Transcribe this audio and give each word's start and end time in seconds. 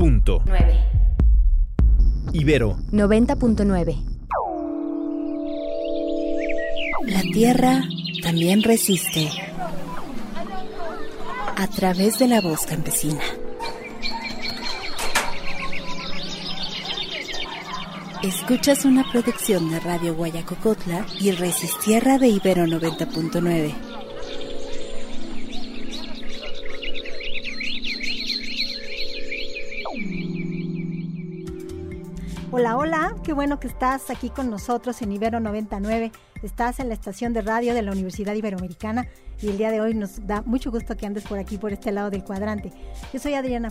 Punto. 0.00 0.42
9. 0.46 0.80
Ibero 2.32 2.78
90.9. 2.90 3.96
La 7.04 7.20
tierra 7.20 7.82
también 8.22 8.62
resiste 8.62 9.28
a 11.54 11.66
través 11.66 12.18
de 12.18 12.28
la 12.28 12.40
voz 12.40 12.64
campesina. 12.64 13.20
Escuchas 18.22 18.86
una 18.86 19.04
producción 19.12 19.68
de 19.68 19.80
Radio 19.80 20.14
Guayacocotla 20.14 21.04
y 21.20 21.32
Resistierra 21.32 22.16
de 22.16 22.28
Ibero 22.28 22.64
90.9. 22.64 23.89
qué 33.22 33.32
bueno 33.32 33.60
que 33.60 33.66
estás 33.66 34.10
aquí 34.10 34.30
con 34.30 34.50
nosotros 34.50 35.02
en 35.02 35.12
Ibero 35.12 35.40
99. 35.40 36.12
Estás 36.42 36.80
en 36.80 36.88
la 36.88 36.94
estación 36.94 37.32
de 37.32 37.42
radio 37.42 37.74
de 37.74 37.82
la 37.82 37.92
Universidad 37.92 38.34
Iberoamericana 38.34 39.06
y 39.42 39.48
el 39.48 39.58
día 39.58 39.70
de 39.70 39.80
hoy 39.80 39.94
nos 39.94 40.26
da 40.26 40.42
mucho 40.42 40.70
gusto 40.70 40.96
que 40.96 41.06
andes 41.06 41.24
por 41.24 41.38
aquí, 41.38 41.58
por 41.58 41.72
este 41.72 41.92
lado 41.92 42.10
del 42.10 42.24
cuadrante. 42.24 42.72
Yo 43.12 43.18
soy 43.18 43.34
Adriana, 43.34 43.70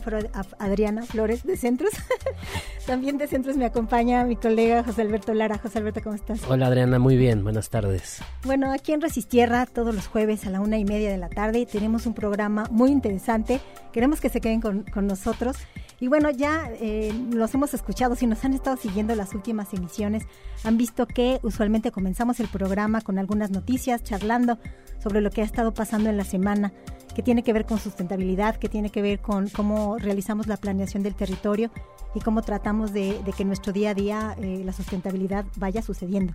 Adriana 0.59 1.03
Flores 1.03 1.43
de 1.43 1.57
Centros. 1.57 1.91
También 2.85 3.17
de 3.17 3.27
Centros 3.27 3.57
me 3.57 3.65
acompaña 3.65 4.23
mi 4.23 4.35
colega 4.35 4.83
José 4.83 5.01
Alberto 5.01 5.33
Lara. 5.33 5.57
José 5.57 5.79
Alberto, 5.79 6.01
¿cómo 6.03 6.15
estás? 6.15 6.41
Hola 6.47 6.67
Adriana, 6.67 6.99
muy 6.99 7.17
bien, 7.17 7.43
buenas 7.43 7.69
tardes. 7.69 8.19
Bueno, 8.43 8.71
aquí 8.71 8.93
en 8.93 9.01
Resistierra, 9.01 9.65
todos 9.65 9.95
los 9.95 10.07
jueves 10.07 10.45
a 10.45 10.51
la 10.51 10.59
una 10.61 10.77
y 10.77 10.85
media 10.85 11.09
de 11.09 11.17
la 11.17 11.29
tarde, 11.29 11.65
tenemos 11.65 12.05
un 12.05 12.13
programa 12.13 12.67
muy 12.69 12.91
interesante. 12.91 13.59
Queremos 13.91 14.21
que 14.21 14.29
se 14.29 14.41
queden 14.41 14.61
con, 14.61 14.83
con 14.83 15.07
nosotros. 15.07 15.57
Y 15.99 16.07
bueno, 16.07 16.29
ya 16.29 16.69
eh, 16.79 17.13
los 17.31 17.53
hemos 17.53 17.73
escuchado, 17.73 18.15
si 18.15 18.25
nos 18.25 18.43
han 18.45 18.53
estado 18.53 18.77
siguiendo 18.77 19.15
las 19.15 19.33
últimas 19.33 19.73
emisiones, 19.73 20.23
han 20.63 20.77
visto 20.77 21.05
que 21.05 21.39
usualmente 21.43 21.91
comenzamos 21.91 22.39
el 22.39 22.47
programa 22.47 23.01
con 23.01 23.19
algunas 23.19 23.51
noticias, 23.51 24.03
charlando 24.03 24.59
sobre 25.03 25.21
lo 25.21 25.29
que 25.29 25.41
ha 25.41 25.45
estado 25.45 25.73
pasando 25.73 26.09
en 26.09 26.17
la 26.17 26.23
semana, 26.23 26.71
que 27.15 27.21
tiene 27.21 27.43
que 27.43 27.51
ver 27.51 27.65
con 27.65 27.79
sustentabilidad, 27.79 28.55
que 28.55 28.69
tiene 28.69 28.91
que 28.91 29.01
ver 29.01 29.19
con 29.19 29.49
cómo 29.49 29.97
realizamos 29.97 30.47
la 30.47 30.57
planeación 30.57 31.03
del 31.03 31.15
territorio 31.15 31.69
y 32.15 32.21
cómo 32.21 32.43
tratamos 32.43 32.93
de, 32.93 33.19
que 33.35 33.43
nuestro 33.43 33.73
día 33.73 33.91
a 33.91 33.93
día 33.93 34.35
eh, 34.39 34.61
la 34.63 34.71
sustentabilidad 34.71 35.45
vaya 35.57 35.81
sucediendo. 35.81 36.33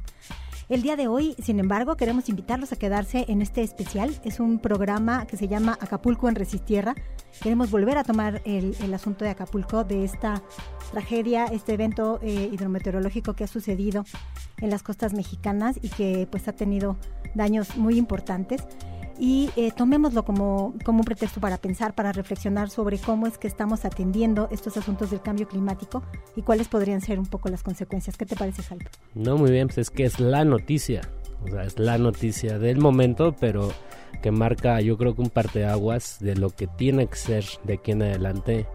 El 0.71 0.81
día 0.81 0.97
de 0.97 1.09
hoy, 1.09 1.37
sin 1.43 1.61
embargo, 1.61 1.95
queremos 1.97 2.31
invitarlos 2.31 2.73
a 2.73 2.77
quedarse 2.77 3.27
en 3.29 3.43
este 3.43 3.61
especial. 3.61 4.19
Es 4.25 4.41
un 4.41 4.59
programa 4.59 5.27
que 5.27 5.37
se 5.37 5.47
llama 5.47 5.77
Acapulco 5.79 6.27
en 6.27 6.37
Resistierra. 6.37 6.95
Queremos 7.43 7.71
volver 7.71 7.99
a 7.99 8.05
tomar 8.05 8.41
el, 8.47 8.95
asunto 8.95 9.27
de 9.27 9.31
Acapulco, 9.31 9.85
de 9.85 10.05
esta 10.05 10.43
tragedia, 10.91 11.45
este 11.47 11.75
evento 11.75 12.19
eh, 12.23 12.49
hidrometeorológico 12.51 13.35
que 13.35 13.45
ha 13.45 13.47
sucedido 13.47 14.07
en 14.59 14.71
las 14.71 14.83
costas 14.83 15.13
mexicanas 15.13 15.79
y 15.83 15.91
que 15.91 16.27
pues 16.31 16.49
ha 16.49 16.53
tenido 16.53 16.97
daños 17.35 17.77
muy 17.77 17.99
importantes 17.99 18.63
y 19.19 19.51
eh, 19.57 19.71
tomémoslo 19.71 20.25
como, 20.25 20.75
como 20.85 20.99
un 20.99 21.05
pretexto 21.05 21.41
para 21.41 21.59
pensar, 21.59 21.95
para 21.95 22.13
reflexionar 22.13 22.71
sobre 22.71 22.99
cómo 22.99 23.27
es 23.27 23.39
que 23.39 23.47
estamos 23.47 23.85
atendiendo 23.85 24.49
estos 24.51 24.77
asuntos 24.77 25.11
del 25.11 25.21
cambio 25.21 25.47
climático 25.49 26.03
y 26.37 26.43
cuáles 26.43 26.69
podrían 26.69 27.01
ser 27.01 27.19
un 27.19 27.27
poco 27.27 27.49
las 27.49 27.63
consecuencias. 27.63 28.17
¿Qué 28.17 28.27
te 28.27 28.37
parece, 28.37 28.63
Jalpa? 28.63 28.91
No, 29.15 29.37
muy 29.37 29.51
bien, 29.51 29.69
pues 29.69 29.79
es 29.79 29.91
que 29.91 30.05
es 30.05 30.21
la 30.21 30.45
noticia, 30.45 31.03
o 31.45 31.49
sea, 31.49 31.65
es 31.65 31.79
la 31.79 31.99
noticia 31.99 32.59
del 32.59 32.79
momento, 32.79 33.35
pero 33.39 33.73
que 34.23 34.31
marca 34.31 34.81
yo 34.81 34.97
creo 34.97 35.15
que 35.15 35.23
un 35.23 35.31
parteaguas 35.31 36.19
de 36.21 36.35
lo 36.35 36.51
que 36.51 36.67
tiene 36.67 37.07
que 37.07 37.17
ser 37.17 37.45
de 37.65 37.75
aquí 37.75 37.93
en 37.93 38.03
adelante 38.03 38.67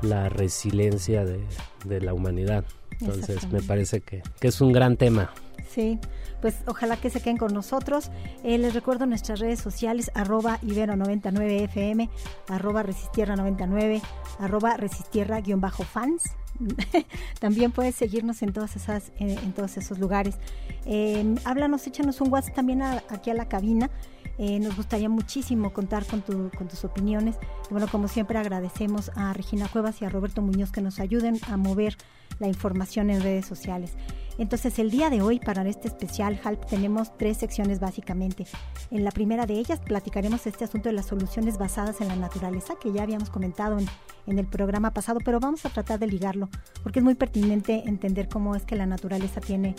la 0.00 0.28
resiliencia 0.28 1.24
de, 1.24 1.40
de 1.84 2.00
la 2.00 2.14
humanidad. 2.14 2.64
Entonces 3.00 3.50
me 3.50 3.62
parece 3.62 4.00
que, 4.00 4.22
que 4.38 4.48
es 4.48 4.60
un 4.60 4.72
gran 4.72 4.96
tema. 4.96 5.32
Sí, 5.68 5.98
pues 6.42 6.56
ojalá 6.66 6.96
que 6.98 7.08
se 7.08 7.20
queden 7.20 7.38
con 7.38 7.54
nosotros. 7.54 8.10
Eh, 8.42 8.58
les 8.58 8.74
recuerdo 8.74 9.06
nuestras 9.06 9.38
redes 9.40 9.60
sociales, 9.60 10.10
arroba 10.14 10.58
ibero99fm, 10.60 12.10
arroba 12.48 12.82
resistierra99, 12.82 14.02
arroba 14.38 14.76
resistierra-fans. 14.76 16.24
también 17.40 17.72
puedes 17.72 17.94
seguirnos 17.94 18.42
en 18.42 18.52
todas 18.52 18.76
esas 18.76 19.10
en, 19.18 19.52
todos 19.54 19.78
esos 19.78 19.98
lugares 19.98 20.36
eh, 20.84 21.34
háblanos 21.44 21.86
échanos 21.86 22.20
un 22.20 22.30
WhatsApp 22.30 22.54
también 22.54 22.82
aquí 22.82 23.30
a 23.30 23.34
la 23.34 23.48
cabina 23.48 23.90
eh, 24.38 24.58
nos 24.58 24.76
gustaría 24.76 25.08
muchísimo 25.08 25.72
contar 25.72 26.06
con, 26.06 26.22
tu, 26.22 26.50
con 26.56 26.66
tus 26.68 26.84
opiniones. 26.84 27.36
Y 27.68 27.72
bueno, 27.72 27.86
como 27.88 28.08
siempre 28.08 28.38
agradecemos 28.38 29.10
a 29.14 29.32
Regina 29.32 29.68
Cuevas 29.68 30.00
y 30.00 30.04
a 30.04 30.08
Roberto 30.08 30.42
Muñoz 30.42 30.72
que 30.72 30.80
nos 30.80 31.00
ayuden 31.00 31.38
a 31.48 31.56
mover 31.56 31.96
la 32.38 32.48
información 32.48 33.10
en 33.10 33.22
redes 33.22 33.46
sociales. 33.46 33.94
Entonces, 34.38 34.78
el 34.78 34.90
día 34.90 35.10
de 35.10 35.22
hoy, 35.22 35.38
para 35.38 35.66
este 35.68 35.88
especial 35.88 36.40
HALP, 36.42 36.64
tenemos 36.66 37.16
tres 37.16 37.36
secciones 37.36 37.80
básicamente. 37.80 38.46
En 38.90 39.04
la 39.04 39.10
primera 39.10 39.46
de 39.46 39.54
ellas 39.54 39.80
platicaremos 39.80 40.46
este 40.46 40.64
asunto 40.64 40.88
de 40.88 40.94
las 40.94 41.06
soluciones 41.06 41.58
basadas 41.58 42.00
en 42.00 42.08
la 42.08 42.16
naturaleza, 42.16 42.74
que 42.80 42.92
ya 42.92 43.02
habíamos 43.02 43.30
comentado 43.30 43.78
en, 43.78 43.86
en 44.26 44.38
el 44.38 44.46
programa 44.46 44.92
pasado, 44.92 45.20
pero 45.24 45.40
vamos 45.40 45.64
a 45.66 45.70
tratar 45.70 45.98
de 45.98 46.06
ligarlo, 46.06 46.48
porque 46.82 47.00
es 47.00 47.04
muy 47.04 47.14
pertinente 47.14 47.82
entender 47.86 48.28
cómo 48.28 48.56
es 48.56 48.64
que 48.64 48.76
la 48.76 48.86
naturaleza 48.86 49.40
tiene 49.40 49.74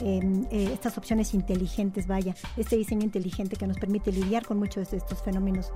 eh, 0.00 0.70
estas 0.72 0.96
opciones 0.98 1.34
inteligentes, 1.34 2.06
vaya, 2.06 2.34
este 2.56 2.76
diseño 2.76 3.02
inteligente 3.02 3.56
que 3.56 3.66
nos 3.66 3.78
permite 3.78 4.12
lidiar 4.12 4.46
con 4.46 4.58
muchos 4.58 4.90
de 4.90 4.96
estos 4.96 5.22
fenómenos 5.22 5.72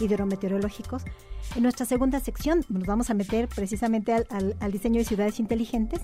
hidrometeorológicos. 0.00 1.04
En 1.56 1.62
nuestra 1.62 1.84
segunda 1.84 2.20
sección 2.20 2.64
nos 2.68 2.84
vamos 2.84 3.10
a 3.10 3.14
meter 3.14 3.48
precisamente 3.48 4.12
al, 4.12 4.72
diseño 4.72 4.98
de 4.98 5.04
ciudades 5.04 5.40
inteligentes 5.40 6.00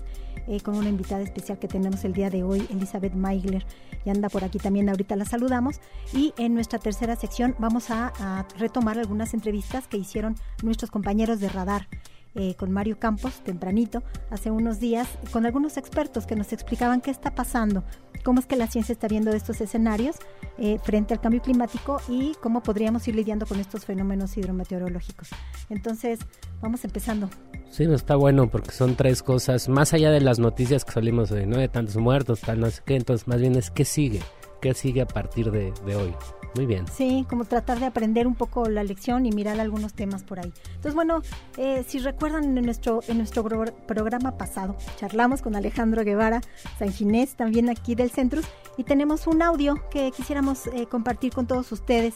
eh, 0.47 0.59
con 0.61 0.75
una 0.75 0.89
invitada 0.89 1.21
especial 1.21 1.59
que 1.59 1.67
tenemos 1.67 2.03
el 2.03 2.13
día 2.13 2.29
de 2.29 2.43
hoy, 2.43 2.67
Elizabeth 2.69 3.13
Meigler, 3.13 3.65
y 4.05 4.09
anda 4.09 4.29
por 4.29 4.43
aquí 4.43 4.57
también, 4.57 4.89
ahorita 4.89 5.15
la 5.15 5.25
saludamos. 5.25 5.79
Y 6.13 6.33
en 6.37 6.53
nuestra 6.53 6.79
tercera 6.79 7.15
sección 7.15 7.55
vamos 7.59 7.89
a 7.89 8.45
retomar 8.57 8.99
algunas 8.99 9.33
entrevistas 9.33 9.87
que 9.87 9.97
hicieron 9.97 10.35
nuestros 10.63 10.91
compañeros 10.91 11.39
de 11.39 11.49
Radar. 11.49 11.87
Eh, 12.33 12.55
con 12.55 12.71
Mario 12.71 12.97
Campos 12.97 13.41
tempranito, 13.43 14.03
hace 14.29 14.51
unos 14.51 14.79
días, 14.79 15.07
con 15.31 15.45
algunos 15.45 15.75
expertos 15.75 16.25
que 16.25 16.37
nos 16.37 16.53
explicaban 16.53 17.01
qué 17.01 17.11
está 17.11 17.35
pasando, 17.35 17.83
cómo 18.23 18.39
es 18.39 18.45
que 18.45 18.55
la 18.55 18.67
ciencia 18.67 18.93
está 18.93 19.09
viendo 19.09 19.31
estos 19.31 19.59
escenarios 19.59 20.15
eh, 20.57 20.79
frente 20.81 21.13
al 21.13 21.19
cambio 21.19 21.41
climático 21.41 21.99
y 22.07 22.33
cómo 22.41 22.63
podríamos 22.63 23.05
ir 23.09 23.15
lidiando 23.15 23.45
con 23.45 23.59
estos 23.59 23.83
fenómenos 23.83 24.37
hidrometeorológicos. 24.37 25.27
Entonces, 25.69 26.19
vamos 26.61 26.85
empezando. 26.85 27.29
Sí, 27.69 27.85
no 27.85 27.95
está 27.95 28.15
bueno 28.15 28.49
porque 28.49 28.71
son 28.71 28.95
tres 28.95 29.23
cosas, 29.23 29.67
más 29.67 29.93
allá 29.93 30.11
de 30.11 30.21
las 30.21 30.39
noticias 30.39 30.85
que 30.85 30.91
salimos 30.93 31.29
de, 31.29 31.45
¿no? 31.45 31.57
de 31.57 31.67
tantos 31.67 31.97
muertos, 31.97 32.39
tal, 32.41 32.61
no 32.61 32.69
sé 32.69 32.81
qué, 32.85 32.95
entonces 32.95 33.27
más 33.27 33.41
bien 33.41 33.55
es 33.55 33.71
qué 33.71 33.83
sigue, 33.83 34.21
qué 34.61 34.73
sigue 34.73 35.01
a 35.01 35.07
partir 35.07 35.51
de 35.51 35.95
hoy. 35.95 36.13
Muy 36.55 36.65
bien. 36.65 36.85
Sí, 36.87 37.25
como 37.29 37.45
tratar 37.45 37.79
de 37.79 37.85
aprender 37.85 38.27
un 38.27 38.35
poco 38.35 38.67
la 38.67 38.83
lección 38.83 39.25
y 39.25 39.31
mirar 39.31 39.59
algunos 39.59 39.93
temas 39.93 40.23
por 40.23 40.39
ahí. 40.39 40.51
Entonces, 40.67 40.93
bueno, 40.93 41.21
eh, 41.57 41.85
si 41.87 41.99
recuerdan 41.99 42.57
en 42.57 42.65
nuestro, 42.65 43.01
en 43.07 43.17
nuestro 43.17 43.43
programa 43.87 44.37
pasado, 44.37 44.75
charlamos 44.97 45.41
con 45.41 45.55
Alejandro 45.55 46.03
Guevara, 46.03 46.41
San 46.77 46.91
Ginés, 46.91 47.35
también 47.35 47.69
aquí 47.69 47.95
del 47.95 48.11
Centrus, 48.11 48.45
y 48.77 48.83
tenemos 48.83 49.27
un 49.27 49.41
audio 49.41 49.75
que 49.89 50.11
quisiéramos 50.11 50.67
eh, 50.67 50.87
compartir 50.87 51.33
con 51.33 51.47
todos 51.47 51.71
ustedes 51.71 52.15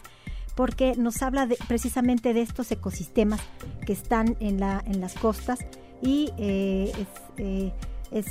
porque 0.54 0.96
nos 0.96 1.22
habla 1.22 1.48
de, 1.48 1.58
precisamente 1.68 2.34
de 2.34 2.42
estos 2.42 2.72
ecosistemas 2.72 3.42
que 3.86 3.94
están 3.94 4.38
en, 4.40 4.60
la, 4.60 4.84
en 4.86 5.02
las 5.02 5.14
costas 5.14 5.60
y 6.02 6.32
eh, 6.38 6.92
es, 7.38 7.74
es 8.12 8.26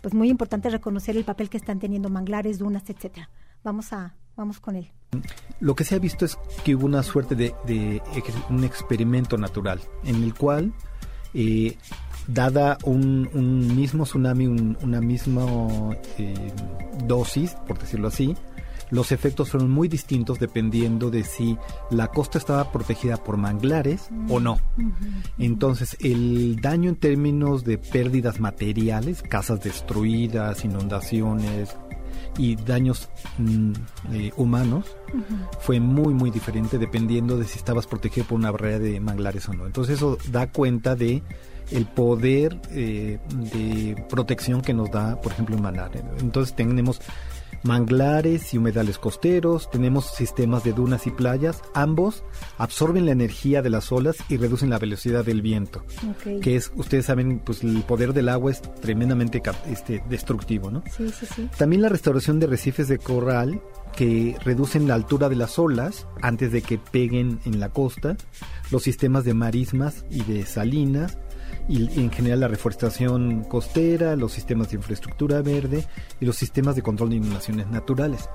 pues 0.00 0.14
muy 0.14 0.28
importante 0.28 0.70
reconocer 0.70 1.16
el 1.16 1.24
papel 1.24 1.48
que 1.48 1.56
están 1.56 1.78
teniendo 1.78 2.08
manglares, 2.08 2.58
dunas, 2.58 2.88
etcétera. 2.88 3.30
Vamos 3.62 3.92
a 3.92 4.14
Vamos 4.36 4.60
con 4.60 4.76
él. 4.76 4.90
Lo 5.60 5.76
que 5.76 5.84
se 5.84 5.94
ha 5.94 5.98
visto 5.98 6.24
es 6.24 6.36
que 6.64 6.74
hubo 6.74 6.86
una 6.86 7.02
suerte 7.02 7.36
de, 7.36 8.02
un 8.50 8.64
experimento 8.64 9.38
natural 9.38 9.80
en 10.04 10.22
el 10.22 10.34
cual, 10.34 10.72
eh, 11.34 11.76
dada 12.26 12.78
un, 12.84 13.76
mismo 13.76 14.04
tsunami, 14.04 14.46
una 14.46 15.00
misma 15.00 15.46
eh, 16.18 16.52
dosis, 17.04 17.52
por 17.66 17.78
decirlo 17.78 18.08
así, 18.08 18.36
los 18.90 19.12
efectos 19.12 19.50
fueron 19.50 19.70
muy 19.70 19.88
distintos 19.88 20.38
dependiendo 20.38 21.10
de 21.10 21.24
si 21.24 21.56
la 21.90 22.08
costa 22.08 22.38
estaba 22.38 22.70
protegida 22.70 23.16
por 23.16 23.36
manglares 23.36 24.08
o 24.28 24.40
no. 24.40 24.58
Entonces, 25.38 25.96
el 26.00 26.56
daño 26.60 26.90
en 26.90 26.96
términos 26.96 27.64
de 27.64 27.78
pérdidas 27.78 28.40
materiales, 28.40 29.22
casas 29.22 29.62
destruidas, 29.62 30.64
inundaciones, 30.64 31.76
y 32.36 32.56
daños 32.56 33.08
mm, 33.38 33.72
eh, 34.12 34.32
humanos 34.36 34.96
fue 35.60 35.78
muy 35.78 36.14
muy 36.14 36.30
diferente 36.30 36.78
dependiendo 36.78 37.38
de 37.38 37.44
si 37.44 37.58
estabas 37.58 37.86
protegido 37.86 38.26
por 38.26 38.38
una 38.38 38.50
barrera 38.50 38.78
de 38.78 39.00
manglares 39.00 39.48
o 39.48 39.54
no. 39.54 39.66
Entonces 39.66 39.96
eso 39.96 40.18
da 40.30 40.48
cuenta 40.48 40.96
de 40.96 41.22
el 41.70 41.86
poder 41.86 42.60
eh, 42.70 43.18
de 43.30 44.04
protección 44.08 44.60
que 44.62 44.74
nos 44.74 44.90
da, 44.90 45.20
por 45.20 45.32
ejemplo, 45.32 45.56
un 45.56 45.62
manglar. 45.62 45.90
Entonces 46.20 46.54
tenemos 46.54 47.00
manglares 47.64 48.54
y 48.54 48.58
humedales 48.58 48.98
costeros, 48.98 49.70
tenemos 49.70 50.06
sistemas 50.14 50.64
de 50.64 50.72
dunas 50.72 51.06
y 51.06 51.10
playas, 51.10 51.62
ambos 51.74 52.22
absorben 52.58 53.06
la 53.06 53.12
energía 53.12 53.62
de 53.62 53.70
las 53.70 53.90
olas 53.90 54.16
y 54.28 54.36
reducen 54.36 54.70
la 54.70 54.78
velocidad 54.78 55.24
del 55.24 55.42
viento, 55.42 55.84
que 56.40 56.56
es, 56.56 56.70
ustedes 56.76 57.06
saben, 57.06 57.40
pues 57.40 57.64
el 57.64 57.82
poder 57.82 58.12
del 58.12 58.28
agua 58.28 58.50
es 58.52 58.62
tremendamente 58.80 59.42
este, 59.66 60.02
destructivo, 60.08 60.70
¿no? 60.70 60.82
Sí, 60.94 61.10
sí, 61.10 61.26
sí. 61.26 61.48
También 61.58 61.82
la 61.82 61.88
restauración 61.88 62.38
de 62.38 62.46
recifes 62.46 62.88
de 62.88 62.98
corral 62.98 63.60
que 63.96 64.36
reducen 64.44 64.88
la 64.88 64.94
altura 64.94 65.28
de 65.28 65.36
las 65.36 65.58
olas 65.58 66.06
antes 66.20 66.52
de 66.52 66.62
que 66.62 66.78
peguen 66.78 67.40
en 67.44 67.60
la 67.60 67.68
costa, 67.68 68.16
los 68.70 68.82
sistemas 68.82 69.24
de 69.24 69.34
marismas 69.34 70.04
y 70.10 70.22
de 70.24 70.44
salinas, 70.46 71.18
y, 71.68 72.00
en 72.00 72.10
general 72.10 72.40
la 72.40 72.48
reforestación 72.48 73.44
costera, 73.44 74.16
los 74.16 74.32
sistemas 74.32 74.70
de 74.70 74.76
infraestructura 74.76 75.42
verde 75.42 75.84
y 76.20 76.24
los 76.26 76.36
sistemas 76.36 76.76
de 76.76 76.82
control 76.82 77.10
de 77.10 77.16
inundaciones 77.16 77.68
naturales. 77.68 78.28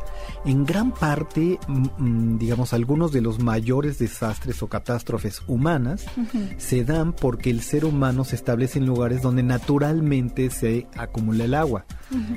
En 0.46 0.66
gran 0.66 0.92
parte, 0.92 1.60
mm, 1.68 1.88
mm, 1.98 2.38
digamos, 2.40 2.74
algunos 2.74 3.12
de 3.12 3.22
los 3.22 3.40
mayores 3.40 4.00
desastres 4.00 4.62
o 4.64 4.68
catástrofes 4.68 5.42
humanas 5.48 6.06
se 6.58 6.84
dan 6.84 7.14
porque 7.14 7.50
el 7.50 7.62
ser 7.62 7.86
humano 7.86 8.24
se 8.24 8.36
establece 8.36 8.80
en 8.80 8.86
lugares 8.86 9.22
donde 9.22 9.44
naturalmente 9.44 10.50
se 10.50 10.88
acumula 10.96 11.46
el 11.46 11.54
agua. 11.54 11.86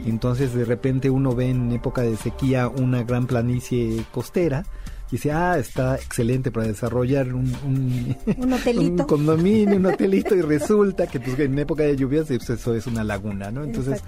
Entonces 0.05 0.53
de 0.55 0.65
repente 0.65 1.09
uno 1.09 1.35
ve 1.35 1.51
en 1.51 1.73
época 1.73 2.03
de 2.03 2.17
sequía 2.17 2.69
una 2.69 3.03
gran 3.05 3.27
planicie 3.27 4.05
costera 4.13 4.65
dice, 5.13 5.31
ah, 5.31 5.59
está 5.59 5.97
excelente 5.97 6.51
para 6.51 6.67
desarrollar 6.67 7.33
un, 7.35 7.55
un, 8.39 8.53
hotelito. 8.53 9.03
un 9.03 9.09
condominio, 9.09 9.77
un 9.77 9.87
hotelito, 9.87 10.35
y 10.35 10.41
resulta 10.41 11.07
que 11.07 11.21
pues, 11.21 11.39
en 11.39 11.59
época 11.59 11.85
de 11.85 11.97
lluvias 11.97 12.27
pues, 12.27 12.49
eso 12.49 12.75
es 12.75 12.87
una 12.87 13.05
laguna, 13.05 13.51
¿no? 13.51 13.63
Entonces, 13.63 14.03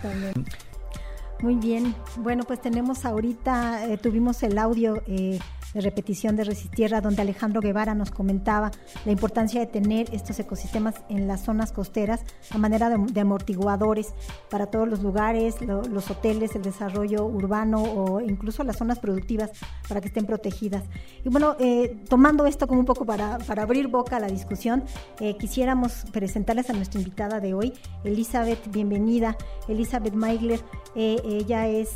Muy 1.41 1.57
bien, 1.57 1.95
bueno, 2.17 2.45
pues 2.45 2.61
tenemos 2.61 3.05
ahorita, 3.05 3.87
eh, 3.87 3.99
tuvimos 3.99 4.43
el 4.43 4.59
audio 4.59 5.03
eh, 5.07 5.39
de 5.75 5.81
repetición 5.81 6.37
de 6.37 6.45
Resistierra, 6.45 7.01
donde 7.01 7.21
Alejandro 7.23 7.61
Guevara 7.61 7.95
nos 7.95 8.11
comentaba 8.11 8.71
la 9.05 9.13
importancia 9.13 9.61
de 9.61 9.67
tener 9.67 10.07
estos 10.15 10.39
ecosistemas 10.39 10.95
en 11.09 11.27
las 11.27 11.43
zonas 11.43 11.73
costeras 11.73 12.21
a 12.51 12.59
manera 12.59 12.89
de, 12.89 13.21
amortiguadores 13.21 14.15
para 14.51 14.67
todos 14.67 14.89
los 14.89 15.03
lugares, 15.03 15.57
los 15.61 16.11
hoteles, 16.11 16.55
el 16.55 16.63
desarrollo 16.63 17.27
urbano 17.27 17.83
o 17.83 18.21
incluso 18.21 18.63
las 18.63 18.77
zonas 18.77 18.99
productivas 18.99 19.51
para 19.89 20.01
que 20.01 20.09
estén 20.09 20.27
protegidas. 20.27 20.85
Y 21.25 21.29
bueno, 21.29 21.57
eh, 21.59 21.97
tomando 22.09 22.47
esto 22.47 22.67
como 22.67 22.81
un 22.81 22.87
poco 22.87 23.05
para, 23.05 23.39
abrir 23.57 23.89
boca 23.89 24.17
a 24.17 24.21
la 24.21 24.29
discusión, 24.29 24.85
eh, 25.21 25.37
quisiéramos 25.37 26.05
presentarles 26.13 26.71
a 26.71 26.75
nuestra 26.75 27.01
invitada 27.01 27.41
de 27.41 27.55
hoy, 27.55 27.73
Elizabeth, 28.05 28.71
bienvenida. 28.71 29.37
Elizabeth 29.69 30.15
Meigler, 30.15 30.61
eh, 30.95 31.17
ella 31.25 31.67
es 31.67 31.91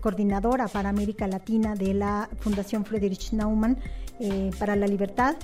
coordinadora 0.00 0.68
para 0.68 0.88
América 0.88 1.26
Latina 1.26 1.74
de 1.74 1.94
la 1.94 2.28
Fundación 2.38 2.53
Fundación 2.54 2.84
Friedrich 2.84 3.32
Naumann 3.32 3.76
eh, 4.20 4.52
para 4.60 4.76
la 4.76 4.86
Libertad, 4.86 5.34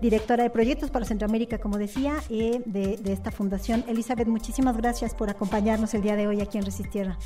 directora 0.00 0.44
de 0.44 0.48
proyectos 0.48 0.90
para 0.90 1.04
Centroamérica, 1.04 1.58
como 1.58 1.76
decía, 1.76 2.14
eh, 2.30 2.62
de, 2.64 2.98
esta 3.12 3.30
fundación. 3.30 3.84
Elizabeth, 3.86 4.28
muchísimas 4.28 4.74
gracias 4.74 5.14
por 5.14 5.28
acompañarnos 5.28 5.92
el 5.92 6.00
día 6.00 6.16
de 6.16 6.26
hoy 6.26 6.40
aquí 6.40 6.56
en 6.56 6.64
Resistierra. 6.64 7.18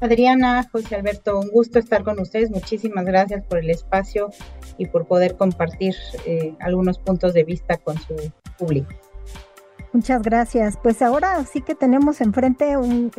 Adriana, 0.00 0.68
José 0.72 0.96
Alberto, 0.96 1.38
un 1.38 1.50
gusto 1.50 1.78
estar 1.78 2.02
con 2.02 2.18
ustedes. 2.18 2.50
Muchísimas 2.50 3.04
gracias 3.04 3.44
por 3.44 3.58
el 3.58 3.70
espacio 3.70 4.30
y 4.76 4.86
por 4.86 5.06
poder 5.06 5.36
compartir 5.36 5.94
eh, 6.26 6.56
algunos 6.58 6.98
puntos 6.98 7.32
de 7.32 7.44
vista 7.44 7.76
con 7.76 7.96
su 7.96 8.16
público. 8.58 8.90
Muchas 9.92 10.22
gracias. 10.22 10.76
Pues 10.82 11.00
ahora 11.00 11.44
sí 11.44 11.60
que 11.60 11.76
tenemos 11.76 12.20
enfrente 12.20 12.76
un, 12.76 13.12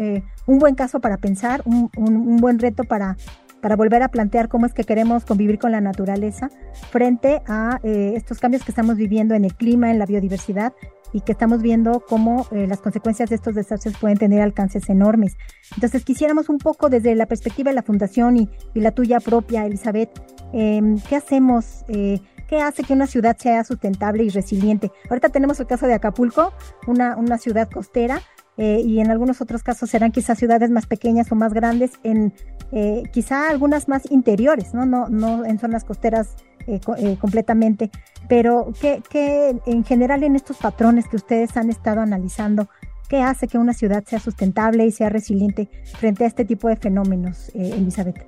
un 0.46 0.60
buen 0.60 0.76
caso 0.76 1.00
para 1.00 1.18
pensar, 1.18 1.62
un, 1.66 1.90
un, 1.96 2.38
buen 2.38 2.60
reto 2.60 2.84
para 2.84 3.16
para 3.64 3.78
volver 3.78 4.04
a 4.04 4.10
plantear 4.10 4.50
cómo 4.50 4.66
es 4.66 4.74
que 4.74 4.84
queremos 4.84 5.24
convivir 5.24 5.58
con 5.58 5.72
la 5.72 5.80
naturaleza 5.80 6.50
frente 6.92 7.42
a 7.48 7.80
eh, 7.82 8.12
estos 8.18 8.40
cambios 8.40 8.62
que 8.62 8.72
estamos 8.72 8.98
viviendo 8.98 9.36
en 9.36 9.46
el 9.46 9.56
clima, 9.56 9.90
en 9.90 10.00
la 10.00 10.06
biodiversidad 10.06 10.74
y 11.14 11.22
que 11.22 11.32
estamos 11.32 11.62
viendo 11.62 12.04
cómo 12.06 12.46
eh, 12.52 12.68
las 12.68 12.82
consecuencias 12.82 13.30
de 13.30 13.38
estos 13.38 13.56
desastres 13.56 13.96
pueden 13.98 14.18
tener 14.18 14.42
alcances 14.42 14.90
enormes. 14.90 15.38
Entonces 15.76 16.04
quisiéramos 16.04 16.50
un 16.50 16.58
poco 16.58 16.90
desde 16.90 17.16
la 17.16 17.26
perspectiva 17.26 17.72
de 17.72 17.76
la 17.76 17.84
fundación 17.84 18.36
y, 18.36 18.50
la 18.74 18.92
tuya 18.92 19.22
propia, 19.22 19.66
Elizabeth, 19.66 20.10
em, 20.52 21.00
¿qué 21.08 21.16
hacemos? 21.16 21.86
Eh, 21.88 22.20
¿Qué 22.50 22.60
hace 22.60 22.84
que 22.84 22.92
una 22.92 23.08
ciudad 23.08 23.38
sea 23.38 23.64
sustentable 23.64 24.26
y 24.26 24.30
resiliente? 24.30 24.92
Ahorita 25.10 25.30
tenemos 25.30 25.58
el 25.62 25.68
caso 25.68 25.88
de 25.88 25.94
Acapulco, 25.94 26.52
una 26.86 27.38
ciudad 27.38 27.70
costera, 27.70 28.22
eh, 28.58 28.82
y 28.86 29.00
en 29.00 29.10
algunos 29.10 29.42
otros 29.42 29.64
casos 29.64 29.90
serán 29.90 30.12
quizás 30.12 30.38
ciudades 30.38 30.70
más 30.70 30.86
pequeñas 30.86 31.32
o 31.32 31.36
más 31.36 31.54
grandes, 31.54 31.92
en 32.04 32.34
eh, 32.72 33.04
quizá 33.12 33.50
algunas 33.50 33.88
más 33.88 34.10
interiores, 34.12 34.74
no, 34.74 34.86
no, 34.86 35.10
no 35.10 35.44
en 35.46 35.58
zonas 35.58 35.84
costeras 35.84 36.36
eh, 36.68 36.80
completamente, 37.20 37.90
pero 38.30 38.72
¿qué, 38.80 39.02
¿qué, 39.10 39.56
en 39.66 39.84
general 39.84 40.24
en 40.24 40.36
estos 40.36 40.58
patrones 40.58 41.08
que 41.08 41.16
ustedes 41.16 41.58
han 41.58 41.70
estado 41.70 42.02
analizando, 42.02 42.70
qué 43.10 43.22
hace 43.22 43.48
que 43.48 43.58
una 43.58 43.74
ciudad 43.74 44.04
sea 44.06 44.20
sustentable 44.20 44.86
y 44.86 44.92
sea 44.92 45.10
resiliente 45.10 45.70
frente 46.00 46.24
a 46.24 46.28
este 46.28 46.46
tipo 46.46 46.70
de 46.70 46.76
fenómenos, 46.76 47.50
Elizabeth? 47.54 48.26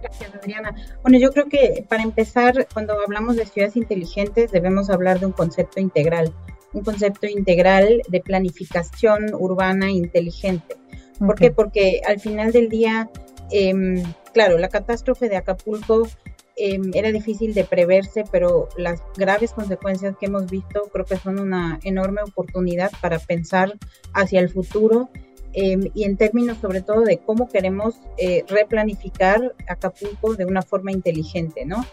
Gracias, 0.00 0.34
Adriana. 0.34 0.74
Bueno, 1.02 1.18
yo 1.18 1.30
creo 1.32 1.46
que 1.48 1.84
para 1.88 2.02
empezar, 2.02 2.68
cuando 2.74 2.92
hablamos 2.92 3.36
de 3.36 3.46
ciudades 3.46 3.74
inteligentes, 3.76 4.52
debemos 4.52 4.90
hablar 4.90 5.18
de 5.18 5.26
un 5.26 5.32
concepto 5.32 5.80
integral 5.80 6.32
un 6.74 6.82
concepto 6.82 7.26
integral 7.26 8.02
de 8.08 8.20
planificación 8.20 9.32
urbana 9.32 9.90
inteligente. 9.90 10.76
¿Por 11.18 11.36
qué? 11.36 11.50
Porque 11.50 12.00
al 12.06 12.20
final 12.20 12.52
del 12.52 12.68
día, 12.68 13.08
em, 13.50 14.02
claro, 14.32 14.58
la 14.58 14.68
catástrofe 14.68 15.28
de 15.28 15.36
Acapulco 15.36 16.08
em, 16.56 16.92
era 16.94 17.10
difícil 17.10 17.52
de 17.52 17.64
preverse, 17.64 18.24
pero 18.30 18.68
las 18.76 19.02
graves 19.16 19.52
consecuencias 19.52 20.16
que 20.18 20.26
hemos 20.26 20.48
visto 20.48 20.82
creo 20.92 21.04
que 21.04 21.16
son 21.16 21.40
una 21.40 21.80
enorme 21.82 22.22
oportunidad 22.22 22.92
para 23.00 23.18
pensar 23.18 23.72
hacia 24.12 24.38
el 24.38 24.48
futuro 24.48 25.08
em, 25.52 25.90
y 25.94 26.04
en 26.04 26.16
términos 26.16 26.58
sobre 26.58 26.80
todo 26.80 27.02
de 27.02 27.18
cómo 27.18 27.48
queremos 27.48 27.96
eh, 28.18 28.44
replanificar 28.48 29.54
Acapulco 29.68 30.34
de 30.34 30.44
una 30.44 30.62
forma 30.62 30.92
inteligente, 30.92 31.64
¿no? 31.64 31.84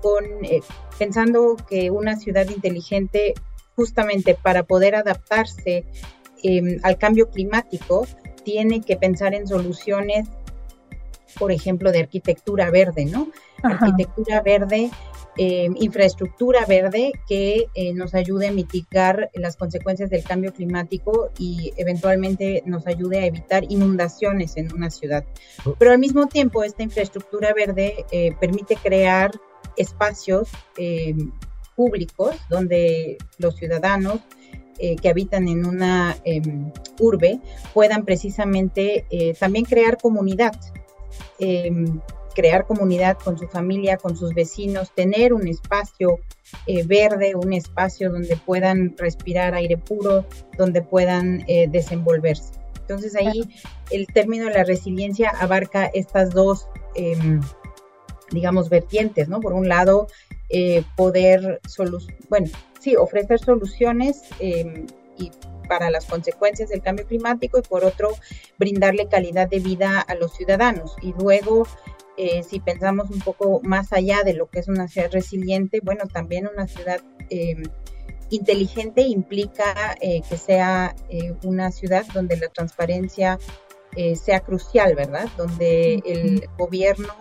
con, 0.00 0.24
eh, 0.42 0.62
pensando 0.98 1.56
que 1.68 1.90
una 1.90 2.16
ciudad 2.16 2.48
inteligente 2.48 3.34
justamente 3.76 4.34
para 4.34 4.62
poder 4.64 4.94
adaptarse 4.94 5.84
em, 6.42 6.78
al 6.82 6.98
cambio 6.98 7.30
climático, 7.30 8.06
tiene 8.44 8.80
que 8.80 8.96
pensar 8.96 9.34
en 9.34 9.48
soluciones, 9.48 10.28
por 11.38 11.50
ejemplo, 11.50 11.90
de 11.90 12.00
arquitectura 12.00 12.70
verde, 12.70 13.06
¿no? 13.06 13.28
Arquitectura 13.62 14.42
verde, 14.42 14.90
em, 15.36 15.74
infraestructura 15.78 16.64
verde 16.66 17.12
que 17.26 17.66
eh, 17.74 17.92
nos 17.94 18.14
ayude 18.14 18.48
a 18.48 18.52
mitigar 18.52 19.30
las 19.34 19.56
consecuencias 19.56 20.10
del 20.10 20.22
cambio 20.22 20.52
climático 20.52 21.30
y 21.38 21.72
eventualmente 21.76 22.62
nos 22.66 22.86
ayude 22.86 23.20
a 23.20 23.26
evitar 23.26 23.64
inundaciones 23.68 24.56
en 24.56 24.72
una 24.72 24.90
ciudad. 24.90 25.24
Oh. 25.64 25.74
Pero 25.78 25.92
al 25.92 25.98
mismo 25.98 26.28
tiempo, 26.28 26.62
esta 26.62 26.82
infraestructura 26.82 27.52
verde 27.54 28.04
eh, 28.12 28.36
permite 28.38 28.76
crear 28.76 29.32
espacios 29.76 30.48
em, 30.76 31.32
públicos 31.74 32.36
donde 32.48 33.18
los 33.38 33.56
ciudadanos 33.56 34.20
eh, 34.78 34.96
que 34.96 35.08
habitan 35.08 35.46
en 35.46 35.66
una 35.66 36.16
em, 36.24 36.72
urbe 36.98 37.38
puedan 37.72 38.04
precisamente 38.04 39.06
eh, 39.08 39.32
también 39.38 39.64
crear 39.64 39.98
comunidad, 39.98 40.52
em, 41.38 42.00
crear 42.34 42.66
comunidad 42.66 43.16
con 43.16 43.38
su 43.38 43.46
familia, 43.46 43.96
con 43.96 44.16
sus 44.16 44.34
vecinos, 44.34 44.92
tener 44.92 45.32
un 45.32 45.46
espacio 45.46 46.18
eh, 46.66 46.82
verde, 46.84 47.36
un 47.36 47.52
espacio 47.52 48.10
donde 48.10 48.36
puedan 48.36 48.96
respirar 48.98 49.54
aire 49.54 49.76
puro, 49.76 50.26
donde 50.58 50.82
puedan 50.82 51.44
desenvolverse. 51.70 52.54
Entonces 52.80 53.14
ahí 53.14 53.48
el 53.92 54.08
término 54.08 54.46
de 54.46 54.54
la 54.54 54.64
resiliencia 54.64 55.30
abarca 55.38 55.86
estas 55.86 56.30
dos 56.30 56.66
em, 56.96 57.40
digamos, 58.32 58.68
vertientes, 58.68 59.28
¿no? 59.28 59.40
Por 59.40 59.52
un 59.52 59.68
lado, 59.68 60.08
eh, 60.56 60.84
poder, 60.94 61.60
bueno, 62.28 62.46
sí, 62.78 62.94
ofrecer 62.94 63.40
soluciones 63.40 64.22
em, 64.38 64.86
y 65.18 65.32
para 65.68 65.90
las 65.90 66.04
consecuencias 66.04 66.68
del 66.68 66.80
cambio 66.80 67.08
climático 67.08 67.58
y 67.58 67.62
por 67.62 67.84
otro, 67.84 68.10
brindarle 68.56 69.08
calidad 69.08 69.48
de 69.48 69.58
vida 69.58 69.98
a 69.98 70.14
los 70.14 70.32
ciudadanos. 70.32 70.94
Y 71.02 71.12
luego, 71.18 71.66
eh, 72.16 72.44
si 72.44 72.60
pensamos 72.60 73.10
un 73.10 73.18
poco 73.18 73.62
más 73.64 73.92
allá 73.92 74.22
de 74.22 74.34
lo 74.34 74.48
que 74.48 74.60
es 74.60 74.68
una 74.68 74.86
ciudad 74.86 75.10
resiliente, 75.10 75.80
bueno, 75.82 76.04
también 76.06 76.46
una 76.46 76.68
ciudad 76.68 77.00
em, 77.30 77.64
inteligente 78.30 79.02
implica 79.02 79.96
eh, 80.00 80.20
que 80.28 80.36
sea 80.36 80.94
una 81.42 81.72
ciudad 81.72 82.06
donde 82.14 82.36
la 82.36 82.46
transparencia 82.48 83.40
sea 84.16 84.40
crucial, 84.40 84.96
¿verdad? 84.96 85.28
Donde 85.36 86.02
el 86.04 86.48
gobierno 86.58 87.14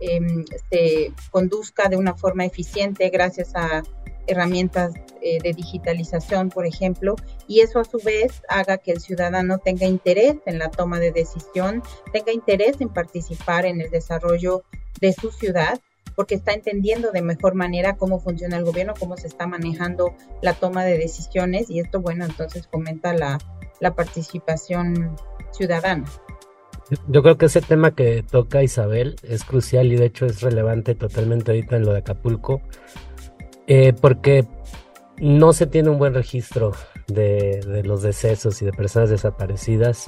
Em, 0.00 0.44
se 0.70 1.12
conduzca 1.30 1.88
de 1.88 1.96
una 1.96 2.14
forma 2.14 2.44
eficiente 2.44 3.10
gracias 3.10 3.52
a 3.54 3.82
herramientas 4.28 4.92
eh, 5.22 5.40
de 5.42 5.52
digitalización, 5.52 6.50
por 6.50 6.66
ejemplo, 6.66 7.16
y 7.48 7.60
eso 7.60 7.80
a 7.80 7.84
su 7.84 7.98
vez 7.98 8.42
haga 8.48 8.78
que 8.78 8.92
el 8.92 9.00
ciudadano 9.00 9.58
tenga 9.58 9.86
interés 9.86 10.36
en 10.46 10.58
la 10.58 10.70
toma 10.70 11.00
de 11.00 11.10
decisión, 11.10 11.82
tenga 12.12 12.32
interés 12.32 12.80
en 12.80 12.90
participar 12.90 13.64
en 13.64 13.80
el 13.80 13.90
desarrollo 13.90 14.62
de 15.00 15.12
su 15.12 15.32
ciudad 15.32 15.80
porque 16.14 16.34
está 16.34 16.52
entendiendo 16.52 17.12
de 17.12 17.22
mejor 17.22 17.54
manera 17.54 17.96
cómo 17.96 18.18
funciona 18.18 18.56
el 18.56 18.64
gobierno, 18.64 18.94
cómo 18.98 19.16
se 19.16 19.28
está 19.28 19.46
manejando 19.46 20.14
la 20.42 20.52
toma 20.52 20.84
de 20.84 20.98
decisiones 20.98 21.70
y 21.70 21.78
esto, 21.78 22.00
bueno, 22.00 22.24
entonces 22.24 22.66
comenta 22.66 23.14
la, 23.14 23.38
la 23.80 23.94
participación 23.94 25.16
ciudadana. 25.52 26.04
Yo 27.08 27.22
creo 27.22 27.36
que 27.36 27.46
ese 27.46 27.60
tema 27.60 27.90
que 27.94 28.22
toca 28.22 28.62
Isabel 28.62 29.16
es 29.22 29.44
crucial 29.44 29.92
y 29.92 29.96
de 29.96 30.06
hecho 30.06 30.26
es 30.26 30.40
relevante 30.40 30.94
totalmente 30.94 31.50
ahorita 31.50 31.76
en 31.76 31.84
lo 31.84 31.92
de 31.92 31.98
Acapulco, 31.98 32.62
eh, 33.66 33.92
porque 33.92 34.46
no 35.18 35.52
se 35.52 35.66
tiene 35.66 35.90
un 35.90 35.98
buen 35.98 36.14
registro 36.14 36.72
de, 37.08 37.60
de, 37.60 37.82
los 37.82 38.02
decesos 38.02 38.62
y 38.62 38.64
de 38.64 38.72
personas 38.72 39.10
desaparecidas 39.10 40.06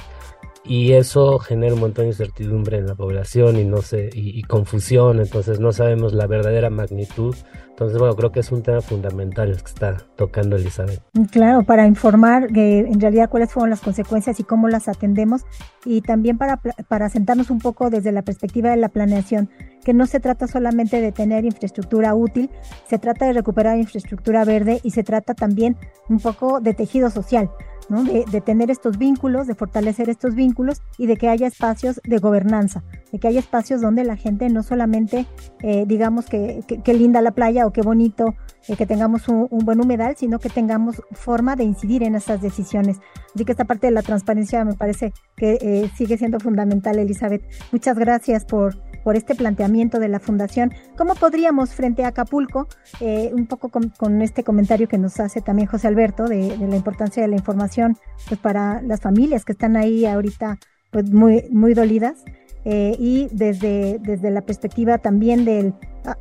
y 0.64 0.92
eso 0.92 1.38
genera 1.38 1.74
un 1.74 1.80
montón 1.80 2.04
de 2.04 2.10
incertidumbre 2.10 2.78
en 2.78 2.86
la 2.86 2.94
población 2.94 3.58
y 3.58 3.64
no 3.64 3.80
sé 3.80 4.10
y, 4.12 4.42
confusión 4.42 5.20
entonces 5.20 5.58
no 5.58 5.72
sabemos 5.72 6.12
la 6.12 6.26
verdadera 6.26 6.70
magnitud. 6.70 7.34
Entonces 7.70 7.98
bueno 7.98 8.14
creo 8.14 8.30
que 8.30 8.40
es 8.40 8.52
un 8.52 8.62
tema 8.62 8.82
fundamental 8.82 9.56
que 9.56 9.64
está 9.64 9.96
tocando 10.16 10.56
Elizabeth. 10.56 11.00
Claro 11.30 11.62
para 11.62 11.86
informar 11.86 12.48
que 12.48 12.80
en 12.80 13.00
realidad 13.00 13.30
cuáles 13.30 13.52
fueron 13.52 13.70
las 13.70 13.80
consecuencias 13.80 14.38
y 14.38 14.44
cómo 14.44 14.68
las 14.68 14.86
atendemos 14.88 15.42
y 15.86 16.02
también 16.02 16.36
para 16.36 16.60
para 16.88 17.08
sentarnos 17.08 17.48
un 17.48 17.58
poco 17.58 17.88
desde 17.88 18.12
la 18.12 18.22
perspectiva 18.22 18.70
de 18.70 18.76
la 18.76 18.90
planeación 18.90 19.48
que 19.82 19.94
no 19.94 20.06
se 20.06 20.20
trata 20.20 20.46
solamente 20.46 21.00
de 21.00 21.10
tener 21.10 21.46
infraestructura 21.46 22.14
útil 22.14 22.50
se 22.86 22.98
trata 22.98 23.24
de 23.24 23.32
recuperar 23.32 23.78
infraestructura 23.78 24.44
verde 24.44 24.80
y 24.82 24.90
se 24.90 25.04
trata 25.04 25.32
también 25.32 25.78
un 26.10 26.20
poco 26.20 26.60
de 26.60 26.74
tejido 26.74 27.08
social 27.08 27.50
de, 27.90 28.40
tener 28.40 28.70
estos 28.70 28.98
vínculos, 28.98 29.46
de 29.46 29.54
fortalecer 29.54 30.08
estos 30.08 30.34
vínculos 30.34 30.80
y 30.96 31.06
de 31.06 31.16
que 31.16 31.28
haya 31.28 31.46
espacios 31.46 32.00
de 32.04 32.18
gobernanza, 32.18 32.84
de 33.10 33.18
que 33.18 33.28
haya 33.28 33.40
espacios 33.40 33.80
donde 33.80 34.04
la 34.04 34.16
gente 34.16 34.48
no 34.48 34.62
solamente 34.62 35.26
eh, 35.62 35.84
digamos 35.86 36.26
que, 36.26 36.62
que, 36.66 36.94
linda 36.94 37.20
la 37.20 37.32
playa 37.32 37.66
o 37.66 37.72
qué 37.72 37.82
bonito 37.82 38.34
eh, 38.68 38.76
que 38.76 38.86
tengamos 38.86 39.28
un, 39.28 39.48
buen 39.64 39.80
humedal, 39.80 40.16
sino 40.16 40.38
que 40.38 40.48
tengamos 40.48 41.02
forma 41.12 41.56
de 41.56 41.64
incidir 41.64 42.02
en 42.02 42.14
esas 42.14 42.40
decisiones. 42.40 42.98
Así 43.34 43.44
que 43.44 43.52
esta 43.52 43.64
parte 43.64 43.88
de 43.88 43.92
la 43.92 44.02
transparencia 44.02 44.64
me 44.64 44.74
parece 44.74 45.12
que 45.36 45.58
eh, 45.60 45.90
sigue 45.96 46.16
siendo 46.16 46.38
fundamental, 46.38 46.98
Elizabeth. 46.98 47.42
Muchas 47.72 47.98
gracias 47.98 48.44
por 48.44 48.76
por 49.04 49.16
este 49.16 49.34
planteamiento 49.34 49.98
de 49.98 50.08
la 50.08 50.20
Fundación. 50.20 50.72
¿Cómo 50.96 51.14
podríamos, 51.14 51.74
frente 51.74 52.04
a 52.04 52.08
Acapulco, 52.08 52.68
eh, 53.00 53.30
un 53.34 53.46
poco 53.46 53.70
con, 53.70 54.22
este 54.22 54.44
comentario 54.44 54.88
que 54.88 54.98
nos 54.98 55.20
hace 55.20 55.40
también 55.40 55.68
José 55.68 55.88
Alberto 55.88 56.26
de, 56.26 56.56
la 56.56 56.76
importancia 56.76 57.22
de 57.22 57.28
la 57.28 57.36
información 57.36 57.96
pues 58.28 58.40
para 58.40 58.82
las 58.82 59.00
familias 59.00 59.44
que 59.44 59.52
están 59.52 59.76
ahí 59.76 60.06
ahorita 60.06 60.58
pues 60.90 61.10
muy, 61.10 61.44
muy 61.50 61.74
dolidas? 61.74 62.24
Eh, 62.66 62.94
y 62.98 63.28
desde, 63.32 63.98
desde 64.00 64.30
la 64.30 64.42
perspectiva 64.42 64.98
también 64.98 65.46
del, 65.46 65.72
ah, 66.04 66.16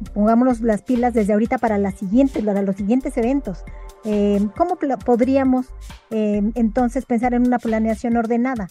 las 0.61 0.83
pilas 0.83 1.13
desde 1.13 1.33
ahorita 1.33 1.57
para, 1.57 1.77
las 1.77 1.95
siguientes, 1.95 2.43
para 2.43 2.61
los 2.61 2.77
siguientes 2.77 3.17
eventos. 3.17 3.65
Eh, 4.05 4.47
¿Cómo 4.55 4.77
podríamos 5.03 5.67
eh, 6.09 6.41
entonces 6.55 7.05
pensar 7.05 7.33
en 7.33 7.45
una 7.45 7.59
planeación 7.59 8.17
ordenada? 8.17 8.67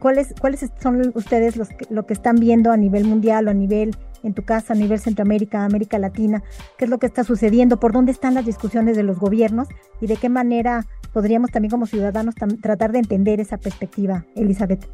¿cuáles, 0.00 0.34
¿Cuáles 0.40 0.70
son 0.82 1.12
ustedes 1.14 1.56
los 1.56 1.68
que, 1.68 1.86
lo 1.88 2.06
que 2.06 2.12
están 2.12 2.36
viendo 2.36 2.72
a 2.72 2.76
nivel 2.76 3.04
mundial 3.04 3.46
o 3.46 3.50
a 3.50 3.54
nivel, 3.54 3.96
en 4.22 4.34
tu 4.34 4.44
casa, 4.44 4.72
a 4.72 4.76
nivel 4.76 4.98
Centroamérica, 4.98 5.64
América 5.64 5.98
Latina? 5.98 6.42
¿Qué 6.76 6.86
es 6.86 6.90
lo 6.90 6.98
que 6.98 7.06
está 7.06 7.24
sucediendo? 7.24 7.78
¿Por 7.78 7.92
dónde 7.92 8.12
están 8.12 8.34
las 8.34 8.44
discusiones 8.44 8.96
de 8.96 9.04
los 9.04 9.18
gobiernos? 9.18 9.68
¿Y 10.00 10.06
de 10.06 10.16
qué 10.16 10.28
manera 10.28 10.86
podríamos 11.12 11.50
también 11.50 11.70
como 11.70 11.86
ciudadanos 11.86 12.34
tratar 12.60 12.92
de 12.92 12.98
entender 12.98 13.40
esa 13.40 13.58
perspectiva, 13.58 14.26
Elizabeth? 14.34 14.88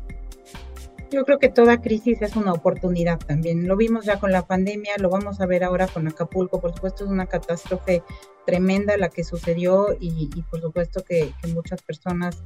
Yo 1.11 1.25
creo 1.25 1.39
que 1.39 1.49
toda 1.49 1.81
crisis 1.81 2.21
es 2.21 2.37
una 2.37 2.53
oportunidad 2.53 3.19
también. 3.19 3.67
Lo 3.67 3.77
vimos 3.77 4.05
ya 4.05 4.19
con 4.19 4.31
la 4.31 4.47
pandemia, 4.47 4.99
lo 4.99 5.09
vamos 5.09 5.41
a 5.41 5.47
ver 5.47 5.65
ahora 5.65 5.87
con 5.87 6.07
Acapulco. 6.07 6.61
Por 6.61 6.75
supuesto 6.75 7.05
es 7.05 7.11
una 7.11 7.27
catástrofe 7.27 8.03
tremenda 8.45 8.97
la 8.99 9.09
que 9.09 9.25
sucedió 9.25 9.97
y, 9.99 10.29
por 10.51 10.61
supuesto 10.61 11.03
que, 11.03 11.33
muchas 11.55 11.81
personas, 11.81 12.43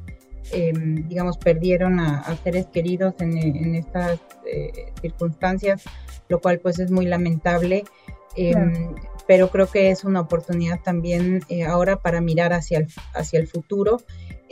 em, 0.52 1.08
digamos, 1.08 1.38
perdieron 1.38 1.98
a, 1.98 2.36
seres 2.44 2.66
queridos 2.66 3.14
en, 3.18 3.74
estas 3.74 4.20
eh, 4.46 4.92
circunstancias, 5.00 5.82
lo 6.28 6.40
cual 6.40 6.60
pues 6.60 6.78
es 6.78 6.90
muy 6.90 7.06
lamentable. 7.06 7.82
Em, 8.36 8.94
pero 9.26 9.50
creo 9.50 9.66
que 9.66 9.90
es 9.90 10.04
una 10.04 10.20
oportunidad 10.20 10.80
también 10.80 11.40
eh, 11.48 11.64
ahora 11.64 11.96
para 11.96 12.20
mirar 12.20 12.52
hacia 12.52 12.78
el, 12.78 12.88
hacia 13.14 13.40
el 13.40 13.48
futuro 13.48 13.98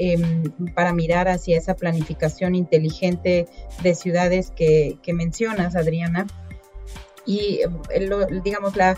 Em, 0.02 0.44
para 0.74 0.94
mirar 0.94 1.28
hacia 1.28 1.58
esa 1.58 1.76
planificación 1.76 2.54
inteligente 2.54 3.46
de 3.82 3.94
ciudades 3.94 4.50
que, 4.50 4.98
mencionas, 5.12 5.76
Adriana. 5.76 6.26
Y 7.26 7.60
em, 7.60 8.42
digamos, 8.42 8.76
la, 8.76 8.96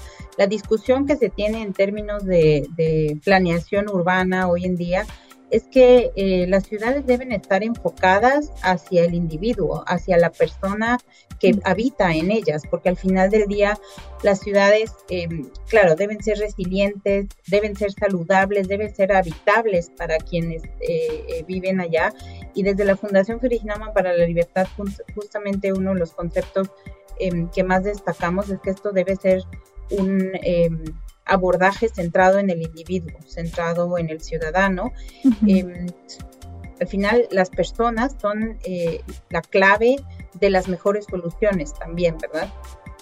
discusión 0.49 1.05
que 1.05 1.17
se 1.17 1.29
tiene 1.29 1.63
en 1.63 1.73
términos 1.73 2.25
de, 2.25 2.69
de 2.77 3.19
planeación 3.25 3.89
urbana 3.89 4.47
hoy 4.47 4.65
en 4.65 4.77
día 4.77 5.05
es 5.53 5.65
que 5.65 6.13
eh, 6.17 6.47
las 6.49 6.65
ciudades 6.65 7.05
deben 7.07 7.31
estar 7.31 7.63
enfocadas 7.63 8.51
hacia 8.63 9.05
el 9.05 9.15
individuo, 9.15 9.85
hacia 9.87 10.17
la 10.17 10.31
persona 10.31 10.99
que 11.39 11.59
habita 11.65 12.15
en 12.15 12.31
ellas, 12.31 12.63
porque 12.71 12.89
al 12.89 12.97
final 12.97 13.29
del 13.29 13.47
día 13.47 13.79
las 14.23 14.41
ciudades, 14.41 14.95
eh, 15.11 15.29
claro, 15.69 15.95
deben 15.95 16.23
ser 16.23 16.39
resilientes, 16.39 17.27
deben 17.49 17.77
ser 17.77 17.93
saludables, 17.93 18.67
deben 18.67 18.95
ser 18.95 19.13
habitables 19.13 19.91
para 19.91 20.17
quienes 20.17 20.63
eh, 20.81 21.45
viven 21.47 21.83
allá. 21.83 22.15
Y 22.55 22.63
desde 22.63 22.87
la 22.87 22.97
Fundación 22.97 23.39
Ferignama 23.39 23.93
para 23.93 24.17
la 24.17 24.25
Libertad, 24.25 24.67
justamente 25.15 25.75
uno 25.75 25.93
de 25.93 26.01
los 26.01 26.15
conceptos 26.15 26.71
em, 27.19 27.51
que 27.51 27.63
más 27.63 27.85
destacamos 27.85 28.49
es 28.49 28.59
que 28.61 28.71
esto 28.71 28.91
debe 28.91 29.17
ser 29.17 29.43
un 29.91 30.31
em, 30.43 30.83
abordaje 31.25 31.89
centrado 31.89 32.39
en 32.39 32.51
el 32.51 32.63
individuo, 32.63 33.19
centrado 33.27 33.99
en 33.99 34.11
el 34.11 34.21
ciudadano. 34.21 34.93
Em, 35.47 35.87
al 36.81 36.89
final, 36.89 37.29
las 37.31 37.49
personas 37.49 38.17
son 38.21 38.59
eh, 38.65 39.03
la 39.31 39.41
clave 39.41 39.97
de 40.41 40.51
las 40.51 40.67
mejores 40.67 41.05
soluciones 41.09 41.75
también, 41.75 42.17
¿verdad? 42.19 42.53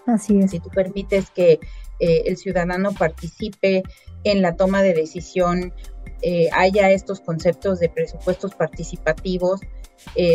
Así 0.07 0.39
es. 0.39 0.51
Si 0.51 0.61
tú 0.61 0.69
permites 0.69 1.31
que 1.31 1.61
eh, 1.99 2.23
el 2.27 2.37
ciudadano 2.37 2.93
participe 2.93 3.83
en 4.25 4.43
la 4.43 4.55
toma 4.57 4.83
de 4.83 4.93
decisión, 4.93 5.73
eh, 6.21 6.51
haya 6.53 6.91
estos 6.91 7.21
conceptos 7.21 7.81
de 7.81 7.89
presupuestos 7.89 8.55
participativos, 8.55 9.61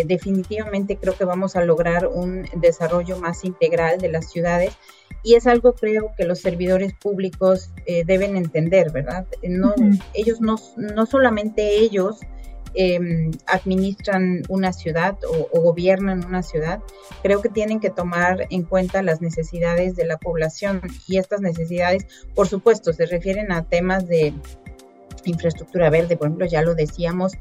definitivamente 0.06 0.96
creo 0.96 1.18
que 1.18 1.25
vamos 1.25 1.56
a 1.56 1.65
lograr 1.65 2.06
un 2.06 2.48
desarrollo 2.56 3.18
más 3.18 3.44
integral 3.44 3.98
de 3.98 4.10
las 4.10 4.32
ciudades 4.32 4.77
y 5.25 5.34
es 5.34 5.48
algo 5.48 5.74
creo 5.74 6.13
que 6.15 6.24
los 6.24 6.39
servidores 6.39 6.94
públicos 6.94 7.72
eh, 7.88 8.03
deben 8.05 8.38
entender, 8.38 8.91
¿verdad? 8.91 9.25
No, 9.44 9.74
Ellos 10.13 10.39
no, 10.39 10.55
no 10.77 11.05
solamente 11.08 11.79
ellos 11.79 12.20
em, 12.75 13.32
administran 13.48 14.44
una 14.50 14.72
ciudad 14.72 15.17
o, 15.27 15.62
gobiernan 15.62 16.24
una 16.25 16.44
ciudad, 16.44 16.79
creo 17.24 17.41
que 17.41 17.50
tienen 17.50 17.79
que 17.79 17.89
tomar 17.89 18.46
en 18.51 18.62
cuenta 18.62 19.01
las 19.01 19.20
necesidades 19.20 19.96
de 19.96 20.05
la 20.05 20.17
población 20.17 20.82
y 21.08 21.17
estas 21.17 21.41
necesidades, 21.41 22.05
por 22.36 22.48
supuesto, 22.48 22.94
se 22.94 23.08
refieren 23.08 23.51
a 23.51 23.63
temas 23.63 24.08
de 24.08 24.32
infraestructura 25.29 25.89
verde, 25.89 26.17
por 26.17 26.27
ejemplo, 26.27 26.46
ya 26.46 26.62
lo 26.62 26.75
decíamos, 26.75 27.34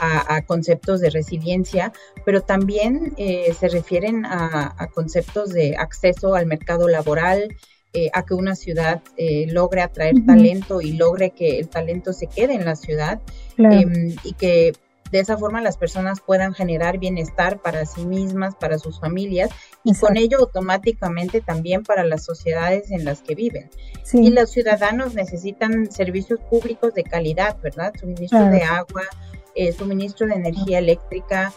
a, 0.00 0.42
conceptos 0.42 1.00
de 1.00 1.10
resiliencia, 1.10 1.92
pero 2.24 2.40
también 2.40 3.12
eh, 3.16 3.52
se 3.58 3.68
refieren 3.68 4.24
a, 4.24 4.88
conceptos 4.94 5.50
de 5.50 5.76
acceso 5.76 6.34
al 6.34 6.46
mercado 6.46 6.88
laboral, 6.88 7.56
eh, 7.94 8.08
a 8.14 8.24
que 8.24 8.34
una 8.34 8.54
ciudad 8.54 9.02
eh, 9.18 9.46
logre 9.50 9.82
atraer 9.82 10.14
talento 10.26 10.80
y 10.80 10.92
logre 10.92 11.30
que 11.30 11.58
el 11.58 11.68
talento 11.68 12.14
se 12.14 12.26
quede 12.26 12.54
en 12.54 12.64
la 12.64 12.74
ciudad 12.74 13.20
em, 13.58 14.16
y 14.24 14.32
que 14.32 14.72
de 15.12 15.20
esa 15.20 15.36
forma 15.36 15.60
las 15.60 15.76
personas 15.76 16.20
puedan 16.20 16.54
generar 16.54 16.98
bienestar 16.98 17.60
para 17.60 17.84
sí 17.84 18.04
mismas, 18.06 18.56
para 18.56 18.78
sus 18.78 18.98
familias 18.98 19.50
y 19.84 19.94
con 19.94 20.16
ello 20.16 20.38
automáticamente 20.38 21.42
también 21.42 21.84
para 21.84 22.02
las 22.02 22.24
sociedades 22.24 22.90
en 22.90 23.04
las 23.04 23.20
que 23.20 23.34
viven. 23.34 23.70
Y 24.14 24.30
los 24.30 24.50
ciudadanos 24.50 25.14
necesitan 25.14 25.92
servicios 25.92 26.40
públicos 26.48 26.94
de 26.94 27.04
calidad, 27.04 27.58
¿verdad? 27.62 27.92
Suministro 28.00 28.46
de 28.46 28.62
agua, 28.62 29.02
eh, 29.54 29.72
suministro 29.72 30.26
de 30.26 30.34
energía 30.34 30.78
eléctrica, 30.78 31.52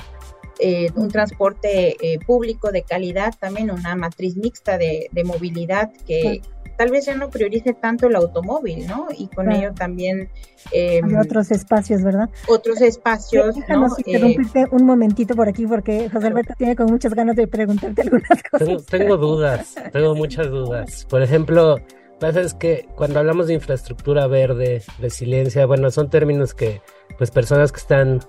eh, 0.60 0.90
un 0.96 1.10
transporte 1.10 1.96
eh, 2.00 2.20
público 2.26 2.72
de 2.72 2.84
calidad, 2.84 3.34
también 3.40 3.72
una 3.72 3.96
matriz 3.96 4.36
mixta 4.38 4.78
de, 4.78 5.10
movilidad 5.24 5.92
que, 6.06 6.42
tal 6.78 6.92
vez 6.92 7.06
ya 7.06 7.16
no 7.16 7.30
priorice 7.30 7.74
tanto 7.74 8.08
el 8.08 8.16
automóvil, 8.16 8.86
¿no? 8.88 9.08
Y 9.18 9.28
con 9.28 9.52
ello 9.52 9.74
también... 9.74 10.30
Eh, 10.72 11.02
otros 11.20 11.52
espacios, 11.52 12.04
¿verdad? 12.04 12.30
Otros 12.48 12.82
espacios. 12.82 13.56
Déjanos 13.56 13.92
¿no? 13.92 13.98
interrumpirte 14.00 14.62
eh, 14.62 14.68
un 14.72 14.86
momentito 14.86 15.36
por 15.36 15.48
aquí 15.48 15.66
porque 15.66 16.10
José 16.10 16.28
Alberto 16.28 16.54
tiene 16.58 16.76
con 16.76 16.88
muchas 16.88 17.14
ganas 17.14 17.36
de 17.36 17.48
preguntarte 17.48 18.02
algunas 18.02 18.44
cosas. 18.50 18.86
Tengo, 18.88 19.18
dudas, 19.18 19.76
tengo 19.92 20.16
muchas 20.16 20.50
dudas. 20.50 21.06
Por 21.10 21.22
ejemplo, 21.22 21.78
pasa 22.20 22.42
es 22.42 22.54
que 22.54 22.88
cuando 22.96 23.20
hablamos 23.20 23.48
de 23.48 23.54
infraestructura 23.54 24.28
verde, 24.28 24.82
resiliencia, 25.00 25.66
bueno, 25.66 25.92
son 25.92 26.10
términos 26.10 26.54
que 26.54 26.82
pues 27.18 27.32
personas 27.32 27.72
que 27.72 27.80
están 27.80 28.20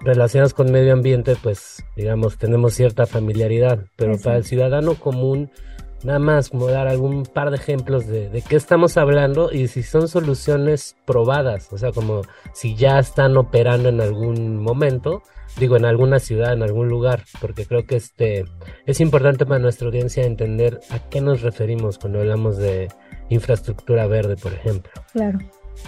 relacionadas 0.00 0.54
con 0.54 0.70
medio 0.70 0.92
ambiente, 0.92 1.36
pues 1.42 1.84
digamos, 1.96 2.38
tenemos 2.38 2.74
cierta 2.74 3.06
familiaridad, 3.06 3.86
pero 3.96 4.18
para 4.18 4.36
el 4.36 4.44
ciudadano 4.44 4.94
común, 4.94 5.50
nada 6.04 6.18
más 6.18 6.50
como 6.50 6.68
dar 6.68 6.88
algún 6.88 7.24
par 7.24 7.50
de 7.50 7.56
ejemplos 7.56 8.06
de, 8.06 8.28
de 8.28 8.42
qué 8.42 8.56
estamos 8.56 8.96
hablando 8.96 9.50
y 9.52 9.68
si 9.68 9.82
son 9.82 10.08
soluciones 10.08 10.96
probadas, 11.04 11.72
o 11.72 11.78
sea, 11.78 11.92
como 11.92 12.22
si 12.52 12.76
ya 12.76 12.98
están 12.98 13.36
operando 13.36 13.88
en 13.88 14.00
algún 14.00 14.62
momento, 14.62 15.22
digo, 15.58 15.76
en 15.76 15.84
alguna 15.84 16.18
ciudad, 16.18 16.52
en 16.52 16.62
algún 16.62 16.88
lugar, 16.88 17.24
porque 17.40 17.66
creo 17.66 17.84
que 17.86 17.96
este 17.96 18.44
es 18.86 19.00
importante 19.00 19.46
para 19.46 19.58
nuestra 19.58 19.86
audiencia 19.88 20.24
entender 20.24 20.80
a 20.90 21.08
qué 21.08 21.20
nos 21.20 21.42
referimos 21.42 21.98
cuando 21.98 22.20
hablamos 22.20 22.56
de 22.56 22.88
infraestructura 23.28 24.06
verde, 24.06 24.36
por 24.36 24.52
ejemplo. 24.52 24.92
Claro. 25.12 25.38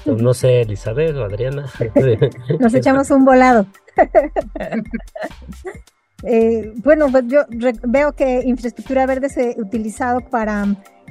No 0.06 0.34
sé, 0.34 0.62
Elizabeth 0.62 1.16
o 1.16 1.24
Adriana. 1.24 1.66
Nos 2.60 2.74
echamos 2.74 3.10
un 3.10 3.24
volado. 3.24 3.66
eh, 6.24 6.72
bueno, 6.76 7.08
pues 7.10 7.24
yo 7.26 7.44
veo 7.48 8.12
que 8.12 8.42
infraestructura 8.44 9.06
verde 9.06 9.28
se 9.28 9.56
ha 9.56 9.60
utilizado 9.60 10.20
para, 10.20 10.66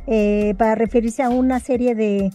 eh, 0.08 0.54
para 0.58 0.76
referirse 0.76 1.24
a 1.24 1.30
una 1.30 1.60
serie 1.60 1.96
de, 1.96 2.32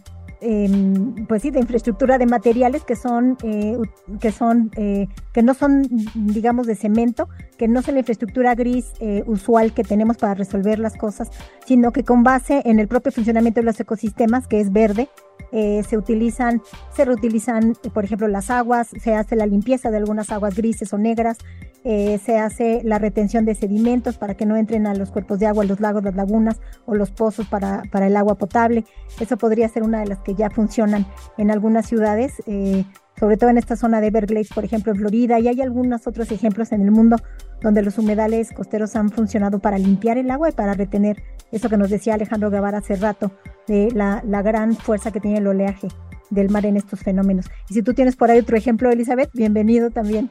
Em, 0.47 1.27
pues 1.27 1.41
sí, 1.41 1.51
de 1.51 1.59
infraestructura 1.59 2.19
de 2.19 2.27
materiales 2.27 2.85
que 2.85 2.97
son, 2.97 3.39
eh, 3.43 3.79
que 4.21 4.31
son, 4.31 4.71
eh, 4.77 5.09
que 5.33 5.43
no 5.43 5.55
son, 5.55 5.89
digamos, 6.15 6.67
de 6.67 6.75
cemento, 6.75 7.31
que 7.57 7.67
no 7.67 7.81
son 7.81 7.95
la 7.95 8.01
infraestructura 8.01 8.55
gris 8.55 8.93
eh, 9.01 9.25
usual 9.27 9.73
que 9.73 9.85
tenemos 9.85 10.19
para 10.19 10.35
resolver 10.35 10.79
las 10.79 10.99
cosas, 10.99 11.31
sino 11.65 11.93
que 11.93 12.05
con 12.05 12.25
base 12.25 12.61
en 12.67 12.79
el 12.79 12.89
propio 12.89 13.11
funcionamiento 13.11 13.61
de 13.61 13.65
los 13.65 13.81
ecosistemas, 13.81 14.47
que 14.47 14.61
es 14.61 14.71
verde, 14.71 15.09
se 15.55 15.97
utilizan, 15.97 16.63
se 16.93 17.05
reutilizan, 17.05 17.75
por 17.93 18.05
ejemplo, 18.05 18.27
las 18.27 18.51
aguas, 18.51 18.89
se 18.89 19.15
hace 19.15 19.37
la 19.37 19.47
limpieza 19.47 19.91
de 19.91 19.99
algunas 19.99 20.31
aguas 20.31 20.57
grises 20.57 20.93
o 20.93 20.99
negras, 20.99 21.39
se 21.85 22.39
hace 22.39 22.81
la 22.83 22.99
retención 22.99 23.45
de 23.45 23.55
sedimentos 23.55 24.19
para 24.19 24.35
que 24.35 24.47
no 24.47 24.57
entren 24.57 24.87
a 24.87 24.95
los 24.95 25.11
cuerpos 25.11 25.39
de 25.39 25.47
agua, 25.47 25.65
los 25.65 25.81
lagos, 25.81 26.03
las 26.03 26.15
lagunas 26.17 26.61
o 26.87 26.95
los 26.95 27.11
pozos 27.11 27.47
para, 27.47 27.83
para 27.93 28.07
el 28.09 28.17
agua 28.17 28.35
potable. 28.37 28.85
Eso 29.21 29.37
podría 29.37 29.69
ser 29.69 29.83
una 29.83 30.01
de 30.01 30.07
las 30.07 30.19
que 30.21 30.35
ya 30.35 30.51
funcionan 30.51 31.07
en 31.39 31.51
algunas 31.51 31.87
ciudades, 31.87 32.43
eh, 32.47 32.85
sobre 33.19 33.37
todo 33.37 33.51
en 33.51 33.59
esta 33.59 33.77
zona 33.77 34.01
de 34.01 34.09
Everglades, 34.09 34.51
por 34.55 34.65
ejemplo, 34.65 34.93
en 34.93 34.99
Florida, 34.99 35.39
y 35.39 35.49
hay 35.49 35.61
algunos 35.61 36.07
otros 36.07 36.31
ejemplos 36.33 36.73
en 36.73 36.83
el 36.83 36.91
mundo 36.91 37.17
donde 37.63 37.83
los 37.83 37.99
humedales 37.99 38.53
costeros 38.53 38.97
han 38.97 39.11
funcionado 39.11 39.59
para 39.59 39.79
limpiar 39.79 40.19
el 40.19 40.31
agua 40.31 40.51
y 40.51 40.53
para 40.53 40.75
retener 40.75 41.23
eso 41.53 41.69
que 41.69 41.77
nos 41.77 41.91
decía 41.91 42.15
Alejandro 42.15 42.51
Guevara 42.51 42.79
hace 42.79 42.97
rato, 42.97 43.33
de 43.67 43.91
la, 43.95 44.23
la 44.27 44.43
gran 44.43 44.75
fuerza 44.75 45.11
que 45.11 45.21
tiene 45.21 45.39
el 45.39 45.47
oleaje 45.47 45.89
del 46.31 46.51
mar 46.51 46.67
en 46.67 46.77
estos 46.77 47.01
fenómenos. 47.01 47.47
Y 47.71 47.75
si 47.75 47.83
tú 47.83 47.95
tienes 47.95 48.17
por 48.17 48.31
ahí 48.31 48.41
otro 48.41 48.57
ejemplo, 48.57 48.91
Elizabeth, 48.91 49.31
bienvenido 49.33 49.91
también. 49.91 50.31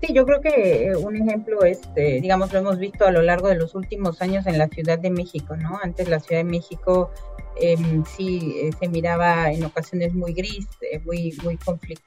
Sí, 0.00 0.12
yo 0.12 0.26
creo 0.26 0.40
que 0.40 0.86
eh, 0.86 0.96
un 0.96 1.16
ejemplo, 1.16 1.64
este, 1.64 2.20
digamos, 2.20 2.52
lo 2.52 2.58
hemos 2.58 2.78
visto 2.78 3.06
a 3.06 3.10
lo 3.10 3.22
largo 3.22 3.48
de 3.48 3.54
los 3.54 3.74
últimos 3.74 4.20
años 4.20 4.46
en 4.46 4.58
la 4.58 4.68
Ciudad 4.68 4.98
de 4.98 5.10
México, 5.10 5.56
¿no? 5.56 5.78
Antes 5.82 6.08
la 6.08 6.20
Ciudad 6.20 6.40
de 6.40 6.50
México 6.50 7.10
eh, 7.58 8.02
sí 8.14 8.54
eh, 8.60 8.70
se 8.78 8.86
miraba 8.88 9.50
en 9.50 9.64
ocasiones 9.64 10.12
muy 10.12 10.34
gris, 10.34 10.66
eh, 10.82 10.98
muy, 10.98 11.34
muy 11.42 11.56
conflicto, 11.56 12.04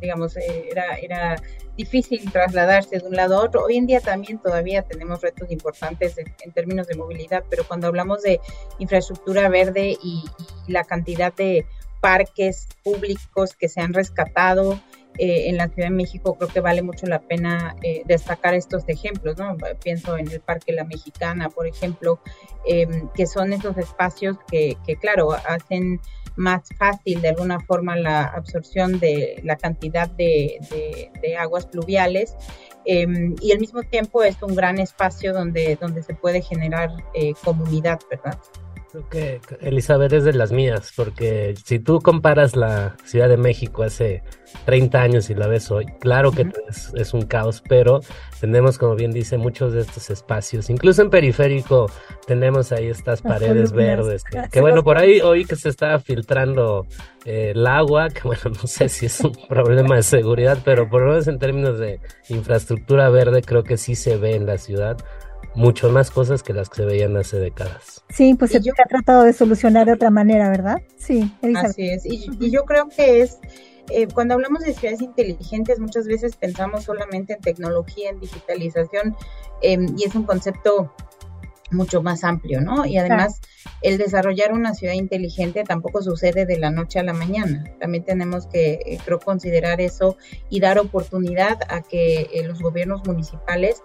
digamos, 0.00 0.34
era, 0.36 0.96
era 0.96 1.36
difícil 1.76 2.32
trasladarse 2.32 2.98
de 2.98 3.06
un 3.06 3.14
lado 3.14 3.36
a 3.36 3.44
otro. 3.44 3.64
Hoy 3.64 3.76
en 3.76 3.86
día 3.86 4.00
también 4.00 4.38
todavía 4.38 4.82
tenemos 4.82 5.20
retos 5.20 5.50
importantes 5.50 6.16
en, 6.16 6.52
términos 6.52 6.86
de 6.86 6.96
movilidad, 6.96 7.44
pero 7.50 7.64
cuando 7.68 7.86
hablamos 7.86 8.22
de 8.22 8.40
infraestructura 8.78 9.50
verde 9.50 9.98
y 10.02 10.24
la 10.68 10.84
cantidad 10.84 11.34
de 11.34 11.66
parques 12.00 12.66
públicos 12.82 13.54
que 13.54 13.68
se 13.68 13.82
han 13.82 13.92
rescatado, 13.92 14.80
eh, 15.18 15.48
en 15.48 15.56
la 15.56 15.68
Ciudad 15.68 15.88
de 15.88 15.94
México 15.94 16.36
creo 16.36 16.48
que 16.48 16.60
vale 16.60 16.80
mucho 16.82 17.06
la 17.06 17.20
pena 17.20 17.74
eh, 17.82 18.02
destacar 18.06 18.54
estos 18.54 18.84
ejemplos, 18.88 19.36
¿no? 19.36 19.56
Pienso 19.82 20.16
en 20.16 20.30
el 20.30 20.40
Parque 20.40 20.72
La 20.72 20.84
Mexicana, 20.84 21.48
por 21.48 21.66
ejemplo, 21.66 22.20
em, 22.64 23.08
que 23.14 23.26
son 23.26 23.52
esos 23.52 23.76
espacios 23.76 24.36
que, 24.48 24.76
claro, 25.00 25.32
hacen 25.32 26.00
más 26.36 26.68
fácil 26.78 27.20
de 27.20 27.30
alguna 27.30 27.58
forma 27.58 27.96
la 27.96 28.22
absorción 28.24 29.00
de 29.00 29.40
la 29.42 29.56
cantidad 29.56 30.08
de, 30.08 30.60
aguas 31.36 31.66
pluviales 31.66 32.36
em, 32.84 33.34
y 33.40 33.50
al 33.52 33.58
mismo 33.58 33.82
tiempo 33.82 34.22
es 34.22 34.40
un 34.40 34.54
gran 34.54 34.78
espacio 34.78 35.32
donde, 35.32 35.76
donde 35.80 36.02
se 36.02 36.14
puede 36.14 36.42
generar 36.42 36.90
eh, 37.14 37.32
comunidad, 37.44 37.98
¿verdad? 38.08 38.38
Creo 38.90 39.06
que 39.10 39.40
Elizabeth 39.60 40.14
es 40.14 40.24
de 40.24 40.32
las 40.32 40.50
mías, 40.50 40.92
porque 40.96 41.54
si 41.62 41.78
tú 41.78 42.00
comparas 42.00 42.56
la 42.56 42.96
Ciudad 43.04 43.28
de 43.28 43.36
México 43.36 43.82
hace 43.82 44.22
30 44.64 45.02
años 45.02 45.28
y 45.28 45.34
la 45.34 45.46
ves 45.46 45.70
hoy, 45.70 45.84
claro 46.00 46.32
que 46.32 46.50
es, 46.94 47.12
un 47.12 47.22
caos, 47.22 47.62
pero 47.68 48.00
tenemos, 48.40 48.78
como 48.78 48.94
bien 48.94 49.10
dice, 49.10 49.36
muchos 49.36 49.74
de 49.74 49.82
estos 49.82 50.08
espacios. 50.08 50.70
Incluso 50.70 51.02
en 51.02 51.10
periférico 51.10 51.90
tenemos 52.26 52.72
ahí 52.72 52.86
estas 52.86 53.20
paredes 53.20 53.72
verdes. 53.72 54.24
Que, 54.50 54.62
bueno, 54.62 54.82
por 54.82 54.96
ahí 54.96 55.20
hoy 55.20 55.44
que 55.44 55.56
se 55.56 55.68
está 55.68 55.98
filtrando 55.98 56.86
eh, 57.26 57.52
el 57.54 57.66
agua, 57.66 58.08
que 58.08 58.22
bueno, 58.22 58.44
no 58.44 58.66
sé 58.66 58.88
si 58.88 59.04
es 59.04 59.20
un 59.20 59.32
problema 59.48 59.96
de 59.96 60.02
seguridad, 60.02 60.58
pero 60.64 60.88
por 60.88 61.02
lo 61.02 61.10
menos 61.10 61.28
en 61.28 61.38
términos 61.38 61.78
de 61.78 62.00
infraestructura 62.30 63.10
verde, 63.10 63.42
creo 63.42 63.64
que 63.64 63.76
sí 63.76 63.94
se 63.94 64.16
ve 64.16 64.34
en 64.34 64.46
la 64.46 64.56
ciudad 64.56 64.96
mucho 65.58 65.90
más 65.90 66.12
cosas 66.12 66.44
que 66.44 66.52
las 66.52 66.68
que 66.70 66.76
se 66.76 66.84
veían 66.84 67.16
hace 67.16 67.38
décadas. 67.38 68.04
Sí, 68.10 68.34
pues 68.34 68.52
se 68.52 68.58
ha 68.58 68.88
tratado 68.88 69.24
de 69.24 69.32
solucionar 69.32 69.86
de 69.86 69.94
otra 69.94 70.10
manera, 70.10 70.48
¿verdad? 70.48 70.80
Sí, 70.96 71.32
Así 71.56 71.90
es, 71.90 72.06
y, 72.06 72.50
yo 72.50 72.64
creo 72.64 72.88
que 72.88 73.22
es, 73.22 73.38
eh, 73.90 74.06
cuando 74.06 74.34
hablamos 74.34 74.60
de 74.60 74.72
ciudades 74.72 75.02
inteligentes, 75.02 75.80
muchas 75.80 76.06
veces 76.06 76.36
pensamos 76.36 76.84
solamente 76.84 77.32
en 77.32 77.40
tecnología, 77.40 78.08
en 78.08 78.20
digitalización, 78.20 79.16
em, 79.60 79.86
y 79.98 80.04
es 80.04 80.14
un 80.14 80.22
concepto 80.22 80.92
mucho 81.70 82.02
más 82.02 82.24
amplio, 82.24 82.60
¿no? 82.60 82.86
Y 82.86 82.96
además 82.96 83.40
el 83.82 83.98
desarrollar 83.98 84.52
una 84.52 84.74
ciudad 84.74 84.94
inteligente 84.94 85.64
tampoco 85.64 86.02
sucede 86.02 86.46
de 86.46 86.58
la 86.58 86.70
noche 86.70 86.98
a 86.98 87.02
la 87.02 87.12
mañana. 87.12 87.64
También 87.78 88.04
tenemos 88.04 88.46
que, 88.46 88.80
eh, 88.86 88.98
creo, 89.04 89.18
considerar 89.18 89.80
eso 89.80 90.16
y 90.48 90.60
dar 90.60 90.78
oportunidad 90.78 91.58
a 91.68 91.82
que 91.82 92.22
eh, 92.32 92.44
los 92.46 92.60
gobiernos 92.60 93.06
municipales 93.06 93.82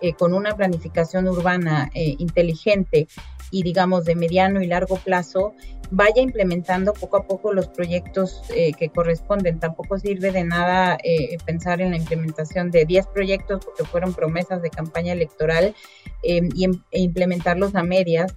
eh, 0.00 0.12
con 0.12 0.34
una 0.34 0.54
planificación 0.54 1.26
urbana 1.26 1.90
eh, 1.94 2.16
inteligente 2.18 3.08
y 3.50 3.62
digamos 3.62 4.04
de 4.04 4.14
mediano 4.14 4.60
y 4.60 4.66
largo 4.66 4.96
plazo 4.96 5.54
vaya 5.90 6.20
implementando 6.20 6.92
poco 6.92 7.16
a 7.16 7.26
poco 7.26 7.52
los 7.52 7.68
proyectos 7.68 8.42
eh, 8.54 8.72
que 8.72 8.90
corresponden. 8.90 9.58
Tampoco 9.60 9.98
sirve 9.98 10.32
de 10.32 10.44
nada 10.44 10.98
pensar 11.44 11.80
en 11.80 11.92
la 11.92 11.96
implementación 11.96 12.70
de 12.70 12.84
10 12.84 13.06
proyectos 13.06 13.64
porque 13.64 13.84
fueron 13.84 14.12
promesas 14.12 14.60
de 14.62 14.70
campaña 14.70 15.12
electoral 15.12 15.74
y, 16.22 16.64
em, 16.64 16.82
e 16.90 17.00
implementarlos 17.00 17.76
a 17.76 17.84
medias. 17.84 18.34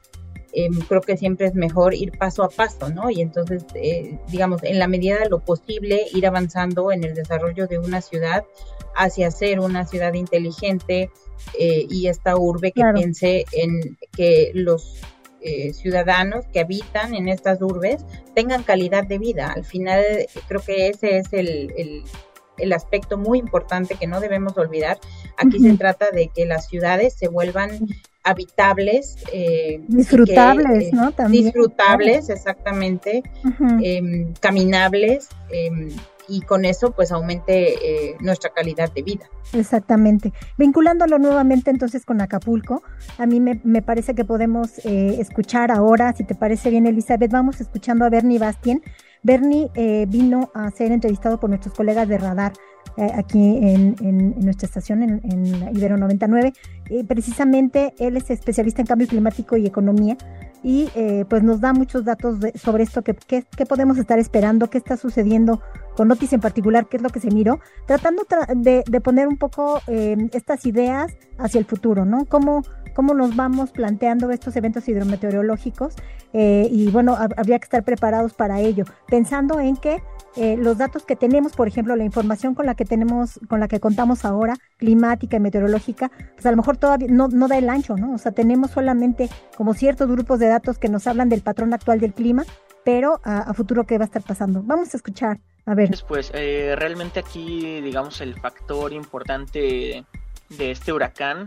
Creo 0.87 1.01
que 1.01 1.17
siempre 1.17 1.47
es 1.47 1.55
mejor 1.55 1.95
ir 1.95 2.11
paso 2.17 2.43
a 2.43 2.49
paso, 2.49 2.89
¿no? 2.89 3.09
Y 3.09 3.21
entonces, 3.21 3.65
digamos, 4.27 4.63
en 4.63 4.77
la 4.77 4.87
medida 4.87 5.17
de 5.17 5.29
lo 5.29 5.39
posible, 5.39 6.05
ir 6.13 6.27
avanzando 6.27 6.91
en 6.91 7.03
el 7.03 7.15
desarrollo 7.15 7.67
de 7.67 7.79
una 7.79 8.01
ciudad 8.01 8.45
hacia 8.95 9.31
ser 9.31 9.59
una 9.59 9.85
ciudad 9.85 10.13
inteligente, 10.13 11.09
eh, 11.57 11.85
y 11.89 12.07
esta 12.07 12.37
urbe 12.37 12.71
que 12.71 12.83
piense 12.93 13.45
en 13.51 13.97
que 14.15 14.51
los 14.53 15.01
eh, 15.41 15.73
ciudadanos 15.73 16.45
que 16.51 16.59
habitan 16.59 17.13
en 17.13 17.29
estas 17.29 17.61
urbes 17.61 18.05
tengan 18.35 18.63
calidad 18.63 19.05
de 19.05 19.19
vida. 19.19 19.53
Al 19.53 19.63
final 19.63 20.03
creo 20.47 20.61
que 20.61 20.89
ese 20.89 21.17
es 21.17 21.31
el, 21.31 22.03
el, 22.57 22.73
aspecto 22.73 23.17
muy 23.17 23.39
importante 23.39 23.95
que 23.95 24.05
no 24.05 24.19
debemos 24.19 24.57
olvidar. 24.57 24.99
Aquí 25.37 25.59
se 25.59 25.77
trata 25.77 26.11
de 26.11 26.27
que 26.27 26.45
las 26.45 26.67
ciudades 26.67 27.13
se 27.13 27.29
vuelvan 27.29 27.87
habitables. 28.23 29.15
Eh, 29.31 29.81
disfrutables, 29.87 30.91
¿no? 30.91 31.11
También. 31.13 31.45
Disfrutables, 31.45 32.29
exactamente. 32.29 33.23
Em, 33.81 34.33
caminables. 34.41 35.29
Y 36.29 36.41
con 36.41 36.65
eso 36.65 36.91
pues 36.91 37.11
aumente 37.11 38.09
eh, 38.11 38.17
nuestra 38.19 38.51
calidad 38.51 38.91
de 38.93 39.01
vida. 39.01 39.29
Exactamente. 39.53 40.31
Vinculándolo 40.57 41.17
nuevamente 41.17 41.71
entonces 41.71 42.05
con 42.05 42.21
Acapulco, 42.21 42.83
a 43.17 43.25
mí 43.25 43.39
me, 43.39 43.59
me 43.63 43.81
parece 43.81 44.13
que 44.13 44.23
podemos 44.23 44.79
eh, 44.85 45.17
escuchar 45.19 45.71
ahora, 45.71 46.13
si 46.13 46.23
te 46.23 46.35
parece 46.35 46.69
bien 46.69 46.85
Elizabeth, 46.85 47.31
vamos 47.31 47.59
escuchando 47.59 48.05
a 48.05 48.09
Bernie 48.09 48.39
Bastien. 48.39 48.81
Bernie 49.21 49.69
eh, 49.75 50.05
vino 50.07 50.49
a 50.53 50.71
ser 50.71 50.91
entrevistado 50.91 51.39
por 51.39 51.49
nuestros 51.49 51.73
colegas 51.73 52.07
de 52.07 52.17
Radar 52.17 52.53
aquí 53.15 53.57
en, 53.61 53.95
en, 54.01 54.39
nuestra 54.39 54.65
estación, 54.65 55.03
en, 55.03 55.21
en 55.23 55.75
Ibero 55.75 55.97
99. 55.97 56.53
precisamente 57.07 57.93
él 57.99 58.17
es 58.17 58.29
especialista 58.29 58.81
en 58.81 58.87
cambio 58.87 59.07
climático 59.07 59.57
y 59.57 59.65
economía 59.65 60.17
y 60.63 60.89
pues 61.29 61.43
nos 61.43 61.61
da 61.61 61.73
muchos 61.73 62.03
datos 62.03 62.39
sobre 62.55 62.83
esto, 62.83 63.01
qué 63.01 63.15
que, 63.15 63.65
podemos 63.65 63.97
estar 63.97 64.19
esperando, 64.19 64.69
qué 64.69 64.77
está 64.77 64.97
sucediendo 64.97 65.61
con 65.95 66.07
Notis 66.07 66.33
en 66.33 66.41
particular, 66.41 66.87
qué 66.87 66.97
es 66.97 67.03
lo 67.03 67.09
que 67.09 67.19
se 67.19 67.31
miró, 67.31 67.59
tratando 67.85 68.23
de, 68.55 68.83
poner 69.01 69.27
un 69.27 69.37
poco 69.37 69.81
eh, 69.87 70.15
estas 70.33 70.65
ideas 70.65 71.13
hacia 71.37 71.59
el 71.59 71.65
futuro, 71.65 72.05
¿no? 72.05 72.25
Cómo, 72.25 72.63
cómo 72.93 73.13
nos 73.13 73.35
vamos 73.35 73.71
planteando 73.71 74.31
estos 74.31 74.55
eventos 74.55 74.87
hidrometeorológicos 74.87 75.95
eh, 76.33 76.67
y 76.71 76.89
bueno, 76.91 77.15
habría 77.15 77.59
que 77.59 77.65
estar 77.65 77.83
preparados 77.83 78.33
para 78.33 78.59
ello, 78.59 78.85
pensando 79.07 79.59
en 79.59 79.75
que 79.77 80.01
eh, 80.35 80.57
los 80.57 80.77
datos 80.77 81.03
que 81.03 81.15
tenemos, 81.15 81.53
por 81.53 81.67
ejemplo, 81.67 81.95
la 81.95 82.03
información 82.03 82.53
con 82.53 82.65
la 82.65 82.75
que 82.75 82.85
tenemos, 82.85 83.39
con 83.47 83.59
la 83.59 83.67
que 83.67 83.79
contamos 83.79 84.25
ahora, 84.25 84.55
climática 84.77 85.37
y 85.37 85.39
meteorológica, 85.39 86.11
pues 86.33 86.45
a 86.45 86.51
lo 86.51 86.57
mejor 86.57 86.77
todavía 86.77 87.07
no, 87.09 87.27
no 87.27 87.47
da 87.47 87.57
el 87.57 87.69
ancho, 87.69 87.95
¿no? 87.95 88.13
O 88.13 88.17
sea, 88.17 88.31
tenemos 88.31 88.71
solamente 88.71 89.29
como 89.57 89.73
ciertos 89.73 90.09
grupos 90.09 90.39
de 90.39 90.47
datos 90.47 90.77
que 90.77 90.87
nos 90.87 91.07
hablan 91.07 91.29
del 91.29 91.41
patrón 91.41 91.73
actual 91.73 91.99
del 91.99 92.13
clima, 92.13 92.45
pero 92.85 93.19
a, 93.23 93.53
futuro 93.53 93.85
qué 93.85 93.97
va 93.97 94.05
a 94.05 94.07
estar 94.07 94.21
pasando. 94.21 94.61
Vamos 94.63 94.93
a 94.93 94.97
escuchar, 94.97 95.39
a 95.65 95.73
ver. 95.73 95.89
Pues 96.07 96.31
eh, 96.33 96.75
realmente 96.77 97.19
aquí, 97.19 97.81
digamos, 97.81 98.21
el 98.21 98.39
factor 98.39 98.93
importante 98.93 100.05
de 100.49 100.71
este 100.71 100.93
huracán 100.93 101.45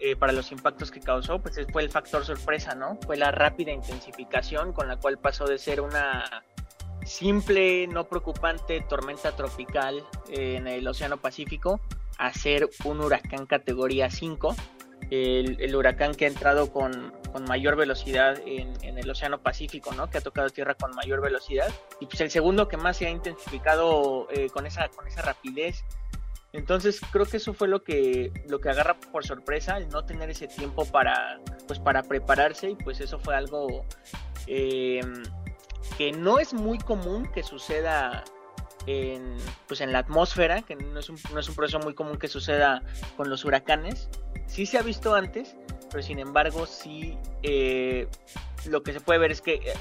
eh, 0.00 0.16
para 0.16 0.32
los 0.32 0.52
impactos 0.52 0.90
que 0.90 1.00
causó, 1.00 1.40
pues 1.40 1.58
fue 1.72 1.82
el 1.82 1.90
factor 1.90 2.24
sorpresa, 2.24 2.74
¿no? 2.74 2.98
Fue 3.04 3.16
la 3.16 3.30
rápida 3.30 3.72
intensificación 3.72 4.72
con 4.72 4.88
la 4.88 4.96
cual 4.96 5.18
pasó 5.18 5.44
de 5.46 5.58
ser 5.58 5.80
una 5.80 6.44
simple, 7.04 7.86
no 7.86 8.04
preocupante 8.08 8.80
tormenta 8.88 9.34
tropical 9.34 10.04
en 10.30 10.66
el 10.66 10.86
Océano 10.86 11.16
Pacífico 11.16 11.80
a 12.18 12.32
ser 12.32 12.68
un 12.84 13.00
huracán 13.00 13.46
categoría 13.46 14.10
5. 14.10 14.54
El, 15.10 15.74
huracán 15.74 16.14
que 16.14 16.26
ha 16.26 16.28
entrado 16.28 16.70
con, 16.70 17.14
mayor 17.46 17.76
velocidad 17.76 18.36
en, 18.44 18.98
el 18.98 19.08
Océano 19.08 19.38
Pacífico, 19.40 19.94
¿no? 19.94 20.10
Que 20.10 20.18
ha 20.18 20.20
tocado 20.20 20.50
tierra 20.50 20.74
con 20.74 20.94
mayor 20.94 21.22
velocidad. 21.22 21.72
Y 22.00 22.06
pues 22.06 22.20
el 22.20 22.30
segundo 22.30 22.68
que 22.68 22.76
más 22.76 22.96
se 22.96 23.06
ha 23.06 23.10
intensificado 23.10 24.26
eh, 24.30 24.50
con, 24.50 24.66
esa, 24.66 24.88
con 24.88 25.06
esa 25.06 25.22
rapidez. 25.22 25.84
Entonces 26.52 27.00
creo 27.12 27.26
que 27.26 27.36
eso 27.36 27.52
fue 27.52 27.68
lo 27.68 27.82
que, 27.82 28.32
lo 28.48 28.58
que 28.58 28.70
agarra 28.70 28.98
por 28.98 29.24
sorpresa, 29.24 29.76
el 29.76 29.88
no 29.90 30.04
tener 30.04 30.30
ese 30.30 30.48
tiempo 30.48 30.84
para, 30.86 31.40
pues, 31.66 31.78
para 31.78 32.02
prepararse 32.02 32.70
y 32.70 32.74
pues 32.74 33.00
eso 33.00 33.18
fue 33.18 33.36
algo 33.36 33.84
eh, 34.46 35.00
que 35.98 36.12
no 36.12 36.38
es 36.38 36.54
muy 36.54 36.78
común 36.78 37.30
que 37.32 37.42
suceda 37.42 38.24
en, 38.86 39.36
pues 39.66 39.82
en 39.82 39.92
la 39.92 39.98
atmósfera, 39.98 40.62
que 40.62 40.74
no 40.74 40.98
es, 40.98 41.10
un, 41.10 41.18
no 41.34 41.40
es 41.40 41.48
un 41.48 41.54
proceso 41.54 41.78
muy 41.80 41.94
común 41.94 42.18
que 42.18 42.28
suceda 42.28 42.82
con 43.16 43.28
los 43.28 43.44
huracanes. 43.44 44.08
Sí 44.46 44.64
se 44.64 44.78
ha 44.78 44.82
visto 44.82 45.14
antes, 45.14 45.54
pero 45.90 46.02
sin 46.02 46.18
embargo 46.18 46.64
sí 46.64 47.18
eh, 47.42 48.08
lo 48.66 48.82
que 48.82 48.94
se 48.94 49.00
puede 49.00 49.18
ver 49.18 49.32
es 49.32 49.42
que 49.42 49.54
eh, 49.54 49.74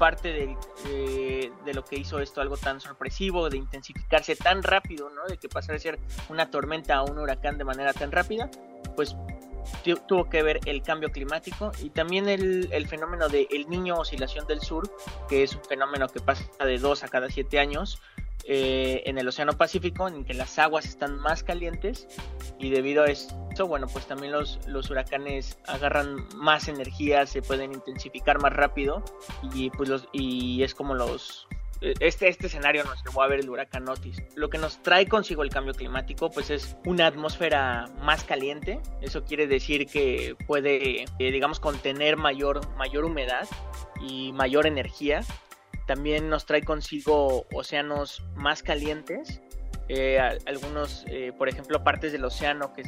parte 0.00 0.32
de, 0.32 0.56
eh, 0.86 1.52
de, 1.66 1.74
lo 1.74 1.84
que 1.84 1.96
hizo 1.96 2.20
esto 2.20 2.40
algo 2.40 2.56
tan 2.56 2.80
sorpresivo, 2.80 3.50
de 3.50 3.58
intensificarse 3.58 4.34
tan 4.34 4.62
rápido, 4.62 5.10
¿no? 5.10 5.26
De 5.28 5.36
que 5.36 5.50
pasar 5.50 5.74
de 5.74 5.78
ser 5.78 5.98
una 6.30 6.50
tormenta 6.50 6.96
a 6.96 7.02
un 7.02 7.18
huracán 7.18 7.58
de 7.58 7.64
manera 7.64 7.92
tan 7.92 8.10
rápida, 8.10 8.50
pues 8.96 9.14
tuvo 10.08 10.30
que 10.30 10.42
ver 10.42 10.60
el 10.64 10.82
cambio 10.82 11.10
climático 11.12 11.72
y 11.82 11.90
también 11.90 12.30
el, 12.30 12.88
fenómeno 12.88 13.28
de 13.28 13.46
el 13.50 13.68
niño 13.68 13.96
oscilación 13.96 14.46
del 14.46 14.60
sur, 14.60 14.90
que 15.28 15.42
es 15.42 15.54
un 15.54 15.64
fenómeno 15.64 16.08
que 16.08 16.20
pasa 16.20 16.44
de 16.64 16.78
2 16.78 17.04
a 17.04 17.08
cada 17.08 17.28
7 17.28 17.58
años 17.58 18.00
eh, 18.52 19.04
en 19.06 19.16
el 19.16 19.28
Océano 19.28 19.52
Pacífico, 19.52 20.08
en 20.08 20.24
que 20.24 20.34
las 20.34 20.58
aguas 20.58 20.84
están 20.84 21.16
más 21.20 21.44
calientes 21.44 22.08
y 22.58 22.70
debido 22.70 23.04
a 23.04 23.06
eso, 23.06 23.68
bueno, 23.68 23.86
pues 23.86 24.06
también 24.06 24.32
los, 24.32 24.58
los 24.66 24.90
huracanes 24.90 25.56
agarran 25.68 26.26
más 26.34 26.66
energía, 26.66 27.26
se 27.26 27.42
pueden 27.42 27.72
intensificar 27.72 28.42
más 28.42 28.52
rápido 28.52 29.04
y 29.54 29.70
pues 29.70 29.88
los, 29.88 30.08
y 30.12 30.64
es 30.64 30.74
como 30.74 30.96
los 30.96 31.46
este, 31.80 32.28
este 32.28 32.48
escenario 32.48 32.82
nos 32.82 33.02
llevó 33.04 33.22
a 33.22 33.28
ver 33.28 33.38
el 33.38 33.48
huracán 33.48 33.88
Otis. 33.88 34.20
Lo 34.34 34.50
que 34.50 34.58
nos 34.58 34.82
trae 34.82 35.06
consigo 35.06 35.44
el 35.44 35.50
cambio 35.50 35.72
climático, 35.72 36.28
pues 36.28 36.50
es 36.50 36.76
una 36.84 37.06
atmósfera 37.06 37.86
más 38.02 38.24
caliente. 38.24 38.80
Eso 39.00 39.22
quiere 39.22 39.46
decir 39.46 39.86
que 39.86 40.36
puede, 40.48 41.04
eh, 41.04 41.30
digamos, 41.30 41.60
contener 41.60 42.16
mayor, 42.16 42.68
mayor 42.76 43.04
humedad 43.04 43.46
y 44.00 44.32
mayor 44.32 44.66
energía. 44.66 45.22
También 45.86 46.28
nos 46.28 46.46
trae 46.46 46.62
consigo 46.62 47.46
océanos 47.52 48.22
más 48.36 48.62
calientes 48.62 49.40
eh, 49.92 50.20
algunos, 50.46 51.04
eh, 51.08 51.32
por 51.36 51.48
ejemplo, 51.48 51.82
partes 51.82 52.12
del 52.12 52.24
océano 52.24 52.72
que, 52.72 52.84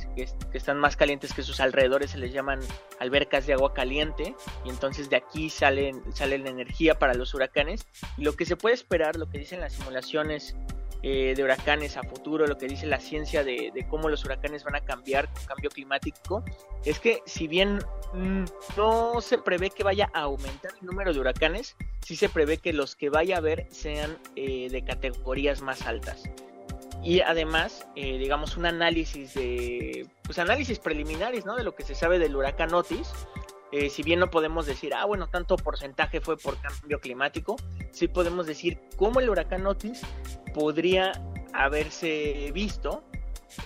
están 0.53 0.79
más 0.79 0.95
calientes 0.95 1.35
que 1.35 1.43
sus 1.43 1.59
alrededores 1.59 2.13
se 2.13 2.19
les 2.19 2.33
llaman 2.33 2.61
albercas 3.01 3.45
de 3.45 3.55
agua 3.55 3.75
caliente 3.75 4.37
y 4.65 4.71
entonces 4.71 5.11
de 5.11 5.17
aquí 5.17 5.51
salen, 5.51 6.01
sale 6.15 6.39
la 6.39 6.51
energía 6.51 6.95
para 7.01 7.15
los 7.15 7.35
huracanes. 7.35 7.89
Y 8.17 8.23
lo 8.23 8.35
que 8.35 8.47
se 8.47 8.55
puede 8.55 8.77
esperar, 8.77 9.17
lo 9.17 9.29
que 9.29 9.39
dicen 9.39 9.59
las 9.59 9.73
simulaciones 9.73 10.55
eh, 11.03 11.35
de 11.37 11.43
huracanes 11.43 11.97
a 11.97 12.05
futuro, 12.05 12.47
lo 12.47 12.57
que 12.57 12.69
dice 12.69 12.87
la 12.87 13.01
ciencia 13.01 13.43
de, 13.43 13.73
cómo 13.91 14.09
los 14.09 14.25
huracanes 14.25 14.63
van 14.63 14.77
a 14.77 14.83
cambiar 14.83 15.29
con 15.33 15.45
cambio 15.47 15.71
climático, 15.71 16.45
es 16.85 17.01
que 17.01 17.21
si 17.27 17.49
bien 17.49 17.81
mm, 18.13 18.45
no 18.77 19.21
se 19.21 19.39
prevé 19.39 19.71
que 19.71 19.83
vaya 19.83 20.09
a 20.15 20.21
aumentar 20.21 20.71
el 20.81 20.87
número 20.87 21.13
de 21.13 21.19
huracanes, 21.19 21.75
sí 22.07 22.15
se 22.15 22.29
prevé 22.29 22.59
que 22.59 22.73
los 22.73 22.95
que 22.95 23.11
vaya 23.11 23.35
a 23.35 23.39
haber 23.39 23.67
sean 23.73 24.17
de 24.37 24.85
categorías 24.87 25.63
más 25.63 25.83
altas 25.83 26.23
y 27.03 27.21
además, 27.21 27.87
eh, 27.97 28.19
digamos, 28.19 28.57
un 28.57 28.67
análisis 28.67 29.35
de, 29.35 30.07
pues 30.23 30.39
análisis 30.39 30.79
preliminares, 30.79 31.45
¿no? 31.45 31.57
De 31.57 31.65
lo 31.65 31.75
que 31.75 31.83
se 31.83 31.95
sabe 31.95 32.19
del 32.19 32.37
huracán 32.37 32.73
Otis. 32.73 33.13
Eh, 33.73 33.89
si 33.89 34.03
bien 34.03 34.21
no 34.21 34.31
podemos 34.31 34.67
decir, 34.67 34.95
ah, 34.95 35.05
bueno, 35.07 35.29
tanto 35.29 35.57
porcentaje 35.57 36.21
fue 36.21 36.37
por 36.37 36.61
cambio 36.61 37.01
climático, 37.01 37.57
sí 37.91 38.07
podemos 38.07 38.47
decir 38.47 38.79
cómo 38.97 39.19
el 39.19 39.31
huracán 39.31 39.67
Otis 39.67 40.03
podría 40.55 41.13
haberse 41.55 42.51
visto 42.53 43.03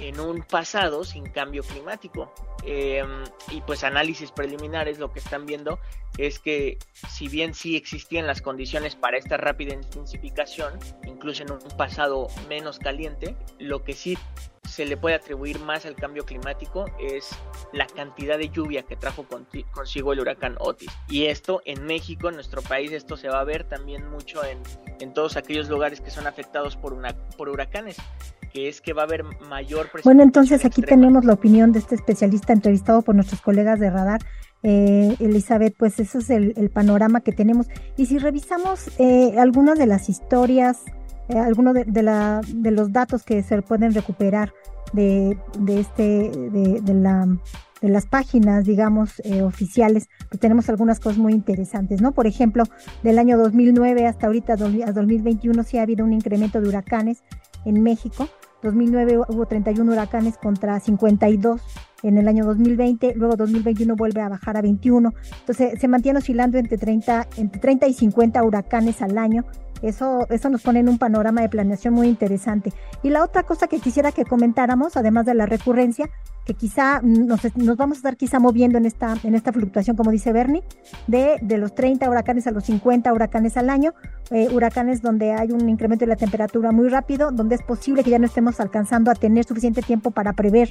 en 0.01 0.21
un 0.21 0.43
pasado 0.43 1.05
sin 1.05 1.27
cambio 1.27 1.63
climático. 1.63 2.33
Em, 2.65 3.25
y 3.51 3.61
pues 3.61 3.85
análisis 3.85 4.33
preliminares 4.33 4.99
lo 4.99 5.13
que 5.13 5.21
están 5.21 5.47
viendo 5.47 5.79
es 6.19 6.39
que 6.39 6.79
si 7.09 7.29
bien 7.29 7.55
sí 7.55 7.77
existían 7.77 8.27
las 8.27 8.43
condiciones 8.43 8.97
para 8.97 9.19
esta 9.19 9.37
rápida 9.37 9.75
intensificación, 9.75 10.79
incluso 11.07 11.43
en 11.43 11.53
un 11.53 11.61
pasado 11.77 12.29
menos 12.49 12.79
caliente, 12.79 13.37
lo 13.59 13.85
que 13.85 13.93
sí 13.93 14.19
se 14.67 14.85
le 14.85 14.97
puede 14.97 15.15
atribuir 15.15 15.61
más 15.61 15.87
al 15.87 15.95
cambio 15.95 16.25
climático 16.25 16.87
es 16.99 17.31
la 17.73 17.87
cantidad 17.87 18.37
de 18.37 18.49
lluvia 18.49 18.83
que 18.83 18.97
trajo 18.97 19.27
consigo 19.73 20.13
el 20.13 20.21
huracán 20.21 20.57
Otis. 20.59 20.91
Y 21.09 21.27
esto 21.27 21.63
en 21.65 21.85
México, 21.87 22.29
en 22.29 22.35
nuestro 22.35 22.63
país, 22.63 22.93
esto 22.93 23.17
se 23.17 23.29
va 23.29 23.41
a 23.41 23.45
ver 23.45 23.65
también 23.65 24.09
mucho 24.11 24.45
en, 24.45 24.61
en 25.01 25.15
todos 25.15 25.37
aquellos 25.37 25.69
lugares 25.69 26.01
que 26.01 26.11
son 26.11 26.27
afectados 26.27 26.77
por, 26.77 26.93
una, 26.93 27.15
por 27.37 27.49
huracanes 27.49 27.97
que 28.53 28.69
es 28.69 28.81
que 28.81 28.93
va 28.93 29.03
a 29.03 29.05
haber 29.05 29.25
mayor 29.49 29.89
Bueno, 30.05 30.23
entonces 30.23 30.65
aquí 30.65 30.83
tenemos 30.83 31.25
la 31.25 31.35
opinión 31.35 31.73
de 31.73 31.79
este 31.79 31.95
especialista 31.95 32.53
entrevistado 32.53 33.03
por 33.03 33.15
nuestros 33.15 33.41
colegas 33.41 33.81
de 33.81 33.91
radar. 33.91 34.21
Eh, 34.63 35.15
Elizabeth, 35.21 35.75
pues 35.77 36.01
eso 36.01 36.19
es 36.19 36.31
el, 36.31 36.71
panorama 36.71 37.21
que 37.21 37.33
tenemos. 37.33 37.67
Y 37.97 38.07
si 38.07 38.19
revisamos 38.19 38.91
eh, 38.99 39.35
algunas 39.39 39.79
de 39.79 39.87
las 39.87 40.09
historias, 40.09 40.83
eh, 41.29 41.39
algunos 41.39 41.75
de, 41.75 42.03
la, 42.03 42.41
de 42.47 42.71
los 42.71 42.93
datos 42.93 43.23
que 43.23 43.43
se 43.43 43.61
pueden 43.63 43.95
recuperar 43.95 44.53
de, 44.93 45.39
de 45.59 45.81
este, 45.81 46.31
de, 46.31 46.95
la 46.95 47.27
de 47.81 47.89
las 47.89 48.07
páginas, 48.07 48.65
digamos, 48.65 49.21
eh, 49.25 49.43
oficiales, 49.43 50.09
pues 50.29 50.41
tenemos 50.41 50.69
algunas 50.69 50.99
cosas 50.99 51.19
muy 51.19 51.33
interesantes, 51.33 52.01
¿no? 52.01 52.13
Por 52.13 52.27
ejemplo, 52.27 52.65
del 53.03 53.19
año 53.19 53.37
2009 53.37 54.07
hasta 54.07 54.27
ahorita, 54.27 54.55
a 54.55 54.93
2021, 54.93 55.63
sí 55.63 55.79
ha 55.79 55.83
habido 55.83 56.05
un 56.05 56.13
incremento 56.13 56.61
de 56.61 56.69
huracanes 56.69 57.23
en 57.67 57.83
México. 57.83 58.29
2009 58.63 59.19
hubo 59.29 59.47
31 59.47 59.93
huracanes 59.93 60.39
contra 60.39 60.81
52 60.81 61.61
en 62.03 62.19
el 62.19 62.29
año 62.29 62.45
2020, 62.45 63.15
luego 63.17 63.37
2021 63.37 63.97
vuelve 63.97 64.23
a 64.23 64.29
bajar 64.29 64.57
a 64.57 64.63
21, 64.63 65.13
entonces 65.41 65.81
se 65.81 65.89
mantiene 65.89 66.19
oscilando 66.19 66.59
entre 66.59 66.79
30, 66.79 67.29
entre 67.37 67.61
30 67.61 67.87
y 67.87 67.95
50 67.95 68.43
huracanes 68.43 69.03
al 69.03 69.19
año. 69.19 69.45
Eso, 69.83 70.27
eso 70.31 70.49
nos 70.49 70.63
pone 70.63 70.81
en 70.81 70.89
un 70.89 70.99
panorama 70.99 71.43
de 71.43 71.51
planeación 71.51 71.93
muy 71.93 72.09
interesante. 72.09 72.73
Y 73.03 73.11
la 73.11 73.23
otra 73.23 73.43
cosa 73.43 73.67
que 73.67 73.79
quisiera 73.79 74.11
que 74.11 74.25
comentáramos, 74.25 74.97
además 74.97 75.27
de 75.27 75.35
la 75.35 75.45
recurrencia, 75.45 76.09
que 76.47 76.55
quizá 76.55 77.01
nos, 77.03 77.41
nos, 77.57 77.77
vamos 77.77 77.97
a 77.97 77.99
estar 77.99 78.17
quizá 78.17 78.39
moviendo 78.39 78.79
en 78.79 78.87
esta, 78.87 79.17
en 79.25 79.35
esta 79.35 79.53
fluctuación, 79.53 79.97
como 79.97 80.13
dice 80.13 80.33
Bernie, 80.33 80.63
de, 81.09 81.39
de 81.43 81.59
los 81.59 81.75
30 81.75 82.09
huracanes 82.09 82.47
a 82.47 82.53
los 82.53 82.65
50 82.65 83.13
huracanes 83.13 83.57
al 83.57 83.69
año, 83.69 83.93
eh, 84.31 84.49
huracanes 84.53 85.03
donde 85.03 85.33
hay 85.33 85.51
un 85.51 85.69
incremento 85.69 86.05
de 86.05 86.11
la 86.11 86.17
temperatura 86.17 86.71
muy 86.71 86.89
rápido, 86.89 87.33
donde 87.33 87.57
es 87.57 87.63
posible 87.63 88.05
que 88.05 88.11
ya 88.11 88.21
no 88.21 88.27
estemos 88.27 88.61
alcanzando 88.61 89.11
a 89.11 89.15
tener 89.15 89.45
suficiente 89.45 89.83
tiempo 89.83 90.13
para 90.13 90.35
prever 90.35 90.71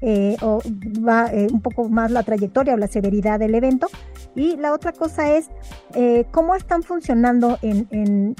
eh, 0.00 0.36
o 0.42 0.60
va 1.06 1.32
eh, 1.32 1.48
un 1.50 1.60
poco 1.60 1.88
más 1.88 2.10
la 2.10 2.22
trayectoria 2.22 2.74
o 2.74 2.76
la 2.76 2.88
severidad 2.88 3.38
del 3.38 3.54
evento. 3.54 3.88
Y 4.34 4.56
la 4.56 4.72
otra 4.72 4.92
cosa 4.92 5.32
es 5.32 5.48
eh, 5.94 6.24
cómo 6.32 6.56
están 6.56 6.82
funcionando 6.82 7.58
en, 7.62 7.86
en 7.90 8.34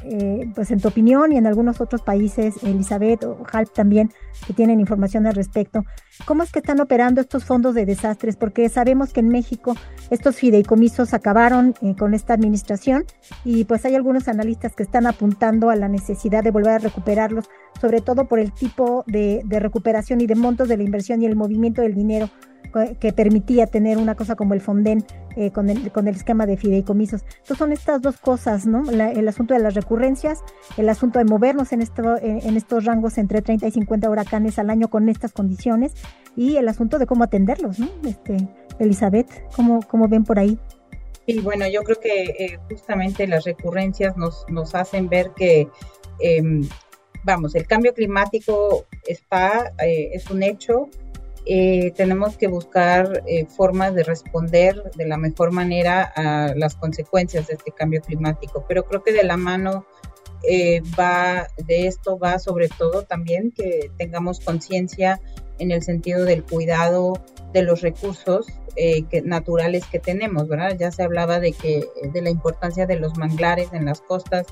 pues 0.54 0.70
en 0.70 0.80
tu 0.80 0.88
opinión 0.88 1.32
y 1.32 1.36
en 1.36 1.46
algunos 1.46 1.80
otros 1.80 2.02
países, 2.02 2.56
Elizabeth 2.64 3.22
o 3.24 3.44
Halp 3.52 3.72
también, 3.72 4.10
que 4.46 4.52
tienen 4.52 4.80
información 4.80 5.26
al 5.26 5.34
respecto. 5.34 5.84
¿Cómo 6.26 6.42
es 6.42 6.50
que 6.50 6.58
están 6.58 6.80
operando 6.80 7.20
estos 7.20 7.44
fondos 7.44 7.74
de 7.74 7.86
desastres? 7.86 8.36
Porque 8.36 8.68
sabemos 8.68 9.12
que 9.12 9.20
en 9.20 9.28
México 9.28 9.74
estos 10.10 10.36
fideicomisos 10.36 11.14
acabaron 11.14 11.74
con 11.98 12.14
esta 12.14 12.34
administración 12.34 13.04
y 13.44 13.64
pues 13.64 13.84
hay 13.84 13.94
algunos 13.94 14.28
analistas 14.28 14.74
que 14.74 14.82
están 14.82 15.06
apuntando 15.06 15.70
a 15.70 15.76
la 15.76 15.88
necesidad 15.88 16.42
de 16.42 16.50
volver 16.50 16.72
a 16.72 16.78
recuperarlos, 16.78 17.48
sobre 17.80 18.00
todo 18.00 18.26
por 18.26 18.38
el 18.38 18.52
tipo 18.52 19.04
de, 19.06 19.42
de 19.44 19.60
recuperación 19.60 20.20
y 20.20 20.26
de 20.26 20.34
montos 20.34 20.68
de 20.68 20.76
la 20.76 20.82
inversión 20.82 21.22
y 21.22 21.26
el 21.26 21.36
movimiento 21.44 21.82
del 21.82 21.94
dinero. 21.94 22.28
que 22.98 23.12
permitía 23.12 23.68
tener 23.68 23.98
una 23.98 24.16
cosa 24.16 24.34
como 24.34 24.52
el 24.52 24.60
Fonden 24.60 25.04
eh, 25.36 25.50
con, 25.52 25.68
el, 25.68 25.92
con 25.92 26.08
el 26.08 26.16
esquema 26.16 26.44
de 26.44 26.56
fideicomisos. 26.56 27.22
Entonces 27.22 27.58
son 27.58 27.72
estas 27.72 28.02
dos 28.02 28.18
cosas, 28.18 28.66
¿no? 28.66 28.88
el 28.90 29.28
asunto 29.28 29.54
de 29.54 29.60
las 29.60 29.74
recurrencias, 29.74 30.42
el 30.76 30.88
asunto 30.88 31.18
de 31.18 31.24
movernos 31.24 31.72
en, 31.72 31.82
esto, 31.82 32.16
en, 32.20 32.56
estos 32.56 32.84
rangos 32.84 33.16
entre 33.18 33.42
30 33.42 33.66
y 33.66 33.70
50 33.70 34.10
huracanes 34.10 34.58
al 34.58 34.70
año 34.70 34.88
con 34.88 35.08
estas 35.08 35.32
condiciones 35.32 35.92
y 36.36 36.56
el 36.56 36.68
asunto 36.68 36.98
de 36.98 37.06
cómo 37.06 37.24
atenderlos, 37.24 37.80
¿no? 37.80 37.88
Este, 38.04 38.36
Elizabeth, 38.78 39.28
¿cómo, 39.56 39.80
cómo 39.88 40.08
ven 40.08 40.24
por 40.24 40.38
ahí? 40.38 40.58
Y 41.26 41.40
bueno, 41.40 41.66
yo 41.66 41.82
creo 41.82 41.98
que 41.98 42.22
eh, 42.22 42.58
justamente 42.68 43.26
las 43.26 43.44
recurrencias 43.44 44.16
nos, 44.16 44.44
nos 44.48 44.74
hacen 44.74 45.08
ver 45.08 45.32
que, 45.34 45.68
em, 46.20 46.68
vamos, 47.24 47.54
el 47.54 47.66
cambio 47.66 47.94
climático 47.94 48.86
está, 49.06 49.72
eh, 49.84 50.10
es 50.12 50.30
un 50.30 50.42
hecho, 50.42 50.88
eh, 51.46 51.92
tenemos 51.94 52.38
que 52.38 52.46
buscar 52.46 53.22
eh, 53.26 53.44
formas 53.44 53.94
de 53.94 54.02
responder 54.02 54.90
de 54.96 55.06
la 55.06 55.18
mejor 55.18 55.52
manera 55.52 56.10
a 56.16 56.54
las 56.54 56.74
consecuencias 56.74 57.48
de 57.48 57.54
este 57.54 57.70
cambio 57.70 58.00
climático. 58.00 58.64
Pero 58.66 58.84
creo 58.84 59.02
que 59.02 59.12
de 59.12 59.24
la 59.24 59.36
mano 59.36 59.86
eh, 60.48 60.80
va, 60.98 61.48
de 61.66 61.86
esto 61.86 62.18
va 62.18 62.38
sobre 62.38 62.68
todo 62.68 63.02
también 63.02 63.52
que 63.52 63.90
tengamos 63.98 64.40
conciencia 64.40 65.20
en 65.58 65.70
el 65.70 65.82
sentido 65.82 66.24
del 66.24 66.44
cuidado 66.44 67.12
de 67.52 67.62
los 67.62 67.82
recursos 67.82 68.46
naturales 69.22 69.84
que 69.86 70.00
tenemos, 70.00 70.48
¿verdad? 70.48 70.76
Ya 70.76 70.90
se 70.90 71.04
hablaba 71.04 71.38
de 71.38 71.52
que 71.52 71.86
de 72.12 72.22
la 72.22 72.30
importancia 72.30 72.86
de 72.86 72.98
los 72.98 73.16
manglares 73.16 73.68
en 73.72 73.84
las 73.84 74.00
costas, 74.00 74.46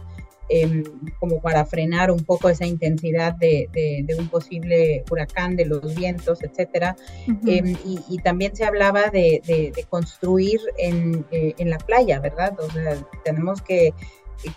Em, 0.55 0.85
como 1.19 1.41
para 1.41 1.65
frenar 1.65 2.11
un 2.11 2.25
poco 2.25 2.51
esa 2.51 2.67
intensidad 2.67 3.35
de, 3.37 4.05
un 4.19 4.29
posible 4.29 5.03
huracán, 5.11 5.57
de 5.57 5.65
los 5.65 5.95
vientos, 5.95 6.43
etcétera. 6.43 6.95
Em, 7.47 7.75
y, 7.87 8.19
también 8.19 8.55
se 8.55 8.65
hablaba 8.65 9.09
de, 9.09 9.73
construir 9.89 10.61
en, 10.77 11.25
eh, 11.31 11.55
en, 11.57 11.71
la 11.71 11.79
playa, 11.79 12.21
¿verdad? 12.21 12.55
O 12.61 12.71
sea, 12.71 12.99
tenemos 13.25 13.63
que 13.63 13.95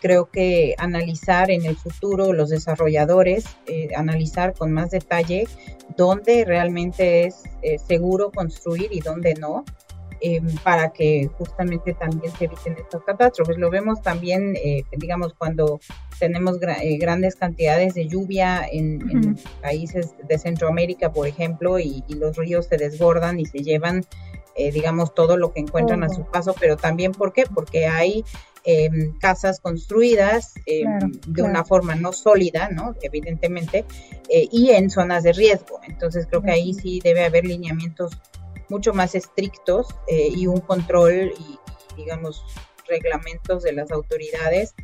creo 0.02 0.30
que 0.30 0.76
analizar 0.78 1.50
en 1.50 1.66
el 1.66 1.78
futuro 1.78 2.34
los 2.34 2.50
desarrolladores, 2.50 3.46
eh, 3.68 3.90
analizar 3.96 4.54
con 4.54 4.74
más 4.74 4.92
detalle 4.92 5.48
dónde 5.96 6.44
realmente 6.44 7.26
es 7.26 7.44
eh, 7.62 7.78
seguro 7.78 8.32
construir 8.32 8.90
y 8.92 9.00
dónde 9.00 9.36
no. 9.36 9.64
Em, 10.28 10.44
para 10.64 10.92
que 10.92 11.30
justamente 11.38 11.94
también 11.94 12.34
se 12.36 12.46
eviten 12.46 12.76
estas 12.80 13.04
catástrofes. 13.04 13.60
Lo 13.60 13.70
vemos 13.70 14.02
también, 14.02 14.56
eh, 14.56 14.84
digamos, 14.98 15.36
cuando 15.36 15.80
tenemos 16.18 16.58
eh, 16.64 16.98
grandes 16.98 17.36
cantidades 17.36 17.94
de 17.94 18.08
lluvia 18.08 18.66
en, 18.72 19.38
países 19.62 20.16
de 20.28 20.40
Centroamérica, 20.40 21.14
por 21.14 21.28
ejemplo, 21.28 21.78
y, 21.78 22.04
los 22.10 22.38
ríos 22.38 22.66
se 22.66 22.78
desbordan 22.78 23.40
y 23.40 23.46
se 23.46 23.60
llevan, 23.60 24.04
eh, 24.56 24.72
digamos, 24.72 25.14
todo 25.14 25.38
lo 25.38 25.54
que 25.54 25.60
encuentran 25.60 26.04
a 26.04 26.10
su 26.10 26.26
paso, 26.26 26.56
pero 26.60 26.76
también, 26.76 27.12
¿por 27.12 27.32
qué? 27.32 27.44
Porque 27.46 27.86
hay 27.86 28.26
em, 28.64 29.16
casas 29.20 29.60
construidas 29.60 30.56
em, 30.66 31.12
de 31.28 31.44
una 31.44 31.64
forma 31.64 31.94
no 31.94 32.14
sólida, 32.14 32.70
¿no? 32.70 32.96
Evidentemente, 33.04 33.86
y 34.28 34.72
en 34.72 34.90
zonas 34.90 35.22
de 35.22 35.34
riesgo. 35.34 35.82
Entonces 35.88 36.26
creo 36.26 36.42
que 36.42 36.50
ahí 36.50 36.74
sí 36.74 37.00
debe 37.04 37.26
haber 37.26 37.46
lineamientos 37.46 38.18
mucho 38.70 38.94
más 38.94 39.16
estrictos 39.16 39.88
eh, 40.08 40.30
y 40.34 40.48
un 40.48 40.60
control 40.60 41.34
y, 41.38 41.96
digamos, 41.96 42.44
reglamentos 42.88 43.64
de 43.64 43.74
las 43.74 43.92
autoridades 43.92 44.76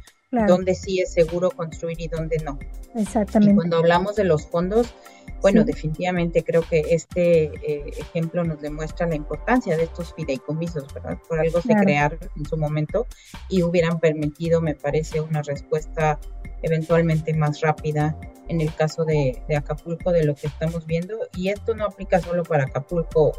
donde 0.47 0.75
sí 0.75 1.01
es 1.01 1.13
seguro 1.13 1.51
construir 1.51 1.99
y 1.99 2.07
donde 2.07 2.37
no. 2.37 2.57
Exactamente. 2.95 3.53
Y 3.53 3.55
cuando 3.55 3.77
hablamos 3.77 4.15
de 4.15 4.23
los 4.23 4.45
fondos, 4.47 4.93
bueno, 5.41 5.63
definitivamente 5.63 6.43
creo 6.43 6.61
que 6.61 6.79
este 6.89 7.45
eh, 7.45 7.91
ejemplo 7.97 8.43
nos 8.43 8.61
demuestra 8.61 9.07
la 9.07 9.15
importancia 9.15 9.75
de 9.75 9.83
estos 9.83 10.13
fideicomisos, 10.13 10.93
¿verdad? 10.93 11.17
Por 11.27 11.39
algo 11.39 11.61
se 11.61 11.75
crearon 11.75 12.19
en 12.35 12.45
su 12.45 12.57
momento 12.57 13.07
y 13.49 13.63
hubieran 13.63 13.99
permitido, 13.99 14.61
me 14.61 14.75
parece, 14.75 15.19
una 15.19 15.41
respuesta 15.41 16.19
eventualmente 16.61 17.33
más 17.33 17.59
rápida 17.61 18.17
en 18.47 18.61
el 18.61 18.73
caso 18.75 19.03
de, 19.03 19.41
de 19.47 19.55
Acapulco 19.55 20.11
de 20.11 20.23
lo 20.23 20.35
que 20.35 20.47
estamos 20.47 20.85
viendo. 20.85 21.17
Y 21.35 21.49
esto 21.49 21.75
no 21.75 21.85
aplica 21.85 22.19
solo 22.19 22.43
para 22.43 22.65
Acapulco 22.65 23.33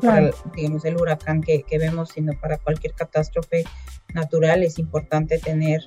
para, 0.00 0.30
digamos, 0.54 0.84
el 0.84 0.96
huracán 0.96 1.42
que, 1.42 1.64
vemos, 1.78 2.10
sino 2.10 2.32
para 2.40 2.58
cualquier 2.58 2.94
catástrofe 2.94 3.64
natural 4.14 4.62
es 4.62 4.78
importante 4.78 5.38
tener 5.38 5.82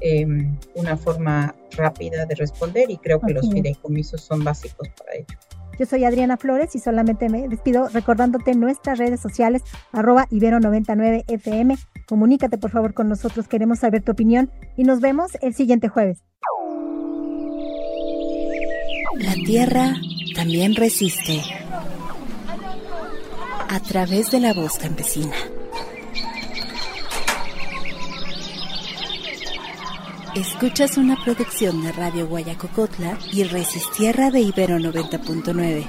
em, 0.00 0.56
una 0.74 0.96
forma 0.96 1.54
rápida 1.76 2.26
de 2.26 2.34
responder 2.34 2.90
y 2.90 2.98
creo 2.98 3.20
que 3.20 3.32
los 3.32 3.50
fideicomisos 3.50 4.20
son 4.20 4.44
básicos 4.44 4.88
para 4.90 5.14
ello. 5.14 5.38
Yo 5.78 5.86
soy 5.86 6.04
Adriana 6.04 6.36
Flores 6.36 6.74
y 6.76 6.78
solamente 6.78 7.28
me 7.28 7.48
despido 7.48 7.88
recordándote 7.88 8.54
nuestras 8.54 8.98
redes 8.98 9.20
sociales, 9.20 9.62
arroba 9.92 10.28
ibero99fm. 10.30 11.78
Comunícate 12.06 12.58
por 12.58 12.70
favor 12.70 12.94
con 12.94 13.08
nosotros, 13.08 13.48
queremos 13.48 13.80
saber 13.80 14.02
tu 14.02 14.12
opinión 14.12 14.50
y 14.76 14.84
nos 14.84 15.00
vemos 15.00 15.32
el 15.40 15.54
siguiente 15.54 15.88
jueves. 15.88 16.22
La 19.18 19.34
Tierra 19.34 19.94
también 20.34 20.74
resiste 20.74 21.40
a 23.68 23.80
través 23.80 24.30
de 24.30 24.40
la 24.40 24.52
voz 24.52 24.78
campesina. 24.78 25.34
Escuchas 30.34 30.96
una 30.96 31.16
producción 31.22 31.82
de 31.82 31.92
Radio 31.92 32.26
Guayacocotla 32.26 33.18
y 33.32 33.44
Resistierra 33.44 34.30
de 34.30 34.40
Ibero 34.40 34.78
90.9. 34.78 35.86